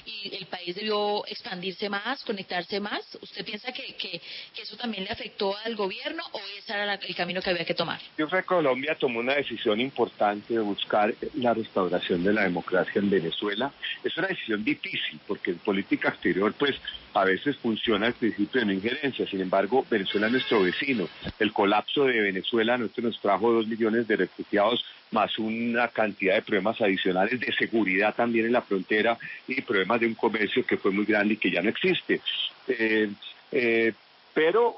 [0.04, 3.18] y el país debió expandirse más, conectarse más.
[3.20, 4.20] ¿Usted piensa que, que,
[4.60, 8.00] eso también le afectó al gobierno o ese era el camino que había que tomar?
[8.16, 13.00] Yo creo que Colombia tomó una decisión importante de buscar la restauración de la democracia
[13.00, 13.72] en Venezuela.
[14.04, 16.76] Es una decisión difícil porque en política exterior pues
[17.14, 19.26] a veces funciona el principio de no injerencia.
[19.26, 21.08] Sin embargo, Venezuela es nuestro vecino.
[21.38, 26.80] El colapso de Venezuela nos trajo dos millones de refugiados más una cantidad de problemas
[26.80, 31.04] adicionales de seguridad también en la frontera y problemas de un comercio que fue muy
[31.04, 32.20] grande y que ya no existe.
[32.68, 33.08] Eh,
[33.50, 33.92] eh,
[34.34, 34.76] pero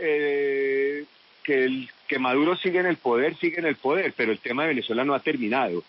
[0.00, 1.04] eh,
[1.42, 4.62] que, el, que Maduro sigue en el poder, sigue en el poder, pero el tema
[4.62, 5.82] de Venezuela no ha terminado.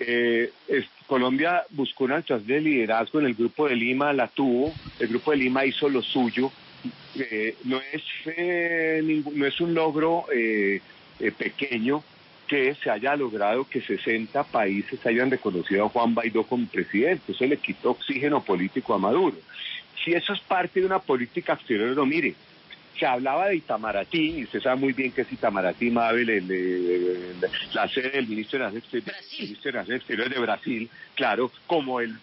[0.00, 4.72] Eh, es- Colombia buscó una situación de liderazgo en el Grupo de Lima, la tuvo,
[4.98, 6.50] el Grupo de Lima hizo lo suyo.
[7.14, 10.80] Eh, no, es, eh, ningú- no es un logro eh,
[11.20, 12.02] eh, pequeño
[12.54, 17.32] que se haya logrado que 60 países hayan reconocido a Juan Guaidó como presidente.
[17.32, 19.36] Eso le quitó oxígeno político a Maduro.
[20.04, 22.34] Si eso es parte de una política exterior, no mire,
[22.96, 27.34] se hablaba de Itamaraty, y usted sabe muy bien que es Itamaraty, Mabel, el, el-
[27.72, 29.28] la sede del ministro de Relaciones Exteriores,
[29.98, 32.14] ministro de Brasil, claro, como el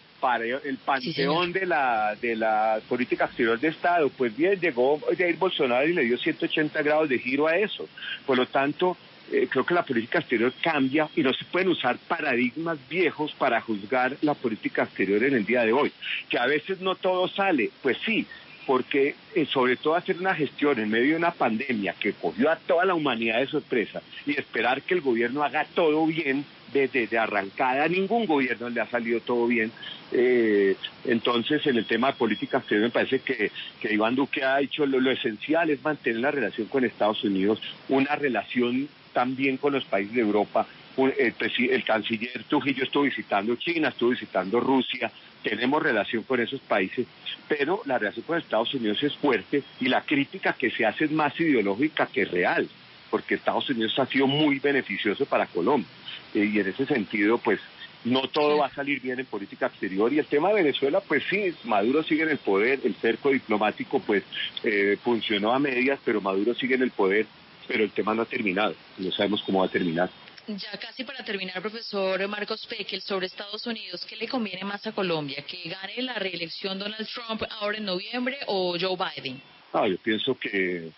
[0.64, 5.88] el panteón de la de la política exterior de Estado, pues bien, llegó Jair Bolsonaro
[5.88, 7.88] y le dio 180 grados de giro a eso.
[8.24, 8.96] Por lo tanto,
[9.30, 13.60] eh, creo que la política exterior cambia y no se pueden usar paradigmas viejos para
[13.60, 15.92] juzgar la política exterior en el día de hoy.
[16.28, 18.26] Que a veces no todo sale, pues sí,
[18.66, 22.56] porque eh, sobre todo hacer una gestión en medio de una pandemia que cogió a
[22.56, 27.18] toda la humanidad de sorpresa y esperar que el gobierno haga todo bien desde de
[27.18, 29.70] arrancada, ningún gobierno le ha salido todo bien.
[30.10, 33.50] Eh, entonces, en el tema de política exterior, me parece que,
[33.80, 38.14] que Iván Duque ha lo, lo esencial es mantener la relación con Estados Unidos, una
[38.16, 40.66] relación también con los países de Europa.
[40.96, 45.10] Presi- el canciller Trujillo estuvo visitando China, estuvo visitando Rusia,
[45.42, 47.06] tenemos relación con esos países,
[47.48, 51.10] pero la relación con Estados Unidos es fuerte y la crítica que se hace es
[51.10, 52.68] más ideológica que real,
[53.10, 55.88] porque Estados Unidos ha sido muy beneficioso para Colombia.
[56.34, 57.58] Eh, y en ese sentido, pues
[58.04, 60.12] no todo va a salir bien en política exterior.
[60.12, 64.00] Y el tema de Venezuela, pues sí, Maduro sigue en el poder, el cerco diplomático
[64.00, 64.24] pues
[64.64, 67.26] eh, funcionó a medias, pero Maduro sigue en el poder,
[67.66, 70.10] pero el tema no ha terminado, no sabemos cómo va a terminar.
[70.48, 74.92] Ya casi para terminar, profesor Marcos Pekel, sobre Estados Unidos, ¿qué le conviene más a
[74.92, 75.44] Colombia?
[75.46, 79.40] ¿Que gane la reelección Donald Trump ahora en noviembre o Joe Biden?
[79.72, 80.90] Ah, yo pienso que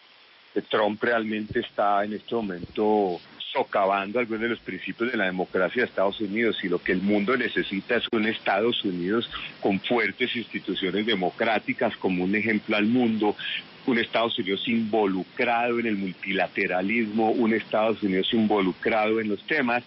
[0.55, 3.21] que Trump realmente está en este momento
[3.53, 7.03] socavando algunos de los principios de la democracia de Estados Unidos y lo que el
[7.03, 9.29] mundo necesita es un Estados Unidos
[9.61, 13.37] con fuertes instituciones democráticas como un ejemplo al mundo,
[13.87, 19.82] un Estados Unidos involucrado en el multilateralismo, un Estados Unidos involucrado en los temas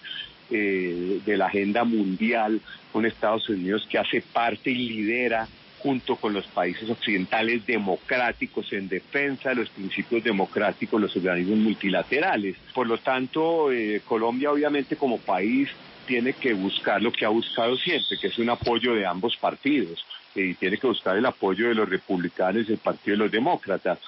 [0.49, 2.61] eh, de la agenda mundial,
[2.93, 5.47] un Estados Unidos que hace parte y lidera
[5.79, 12.55] junto con los países occidentales democráticos en defensa de los principios democráticos, los organismos multilaterales.
[12.73, 15.69] Por lo tanto, eh, Colombia obviamente como país
[16.07, 20.03] tiene que buscar lo que ha buscado siempre, que es un apoyo de ambos partidos,
[20.37, 23.99] y tiene que buscar el apoyo de los republicanos y el partido de los demócratas.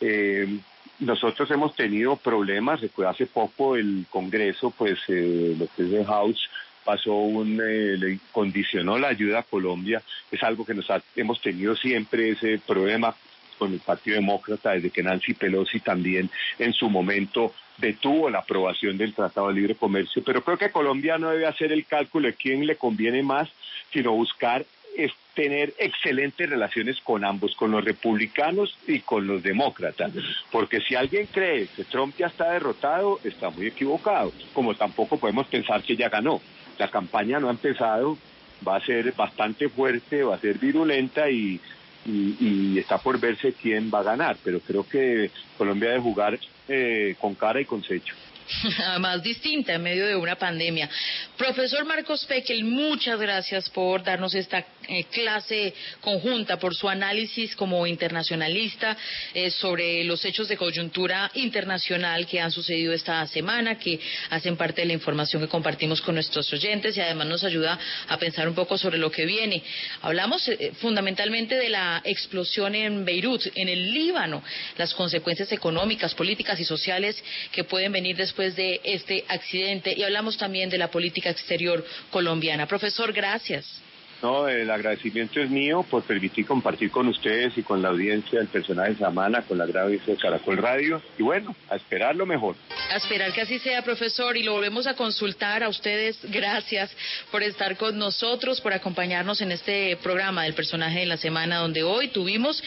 [0.00, 0.58] Eh,
[1.00, 6.48] nosotros hemos tenido problemas, hace poco el Congreso, pues eh, lo que es el House,
[6.84, 11.40] pasó un, eh, le condicionó la ayuda a Colombia, es algo que nos ha- hemos
[11.40, 13.14] tenido siempre ese problema
[13.58, 18.96] con el Partido Demócrata desde que Nancy Pelosi también en su momento detuvo la aprobación
[18.96, 22.34] del Tratado de Libre Comercio, pero creo que Colombia no debe hacer el cálculo de
[22.34, 23.48] quién le conviene más,
[23.92, 24.64] sino buscar
[24.98, 30.10] es tener excelentes relaciones con ambos, con los republicanos y con los demócratas.
[30.50, 34.32] Porque si alguien cree que Trump ya está derrotado, está muy equivocado.
[34.52, 36.40] Como tampoco podemos pensar que ya ganó.
[36.78, 38.18] La campaña no ha empezado,
[38.66, 41.60] va a ser bastante fuerte, va a ser virulenta y,
[42.04, 44.36] y, está por verse quién va a ganar.
[44.42, 48.16] Pero creo que Colombia debe jugar eh, con cara y con secho.
[48.86, 50.88] Además, distinta en medio de una pandemia.
[51.36, 57.86] Profesor Marcos Pekel, muchas gracias por darnos esta eh, clase conjunta, por su análisis como
[57.86, 58.96] internacionalista
[59.34, 64.80] eh, sobre los hechos de coyuntura internacional que han sucedido esta semana, que hacen parte
[64.80, 67.78] de la información que compartimos con nuestros oyentes y además nos ayuda
[68.08, 69.62] a pensar un poco sobre lo que viene.
[70.02, 74.42] Hablamos eh, fundamentalmente de la explosión en Beirut, en el Líbano,
[74.76, 77.22] las consecuencias económicas, políticas y sociales
[77.52, 82.66] que pueden venir después de este accidente y hablamos también de la política exterior colombiana.
[82.66, 83.82] Profesor, gracias.
[84.20, 88.48] No, el agradecimiento es mío por permitir compartir con ustedes y con la audiencia del
[88.48, 91.00] personaje de Samana, con la gran de Caracol Radio.
[91.18, 92.56] Y bueno, a esperar lo mejor.
[92.90, 96.18] A esperar que así sea, profesor, y lo volvemos a consultar a ustedes.
[96.32, 96.90] Gracias
[97.30, 101.84] por estar con nosotros, por acompañarnos en este programa del personaje de la semana, donde
[101.84, 102.60] hoy tuvimos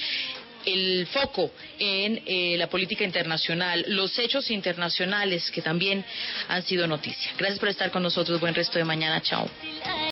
[0.66, 6.04] el foco en eh, la política internacional, los hechos internacionales que también
[6.48, 7.32] han sido noticia.
[7.38, 8.40] Gracias por estar con nosotros.
[8.40, 9.22] Buen resto de mañana.
[9.22, 9.50] Chao.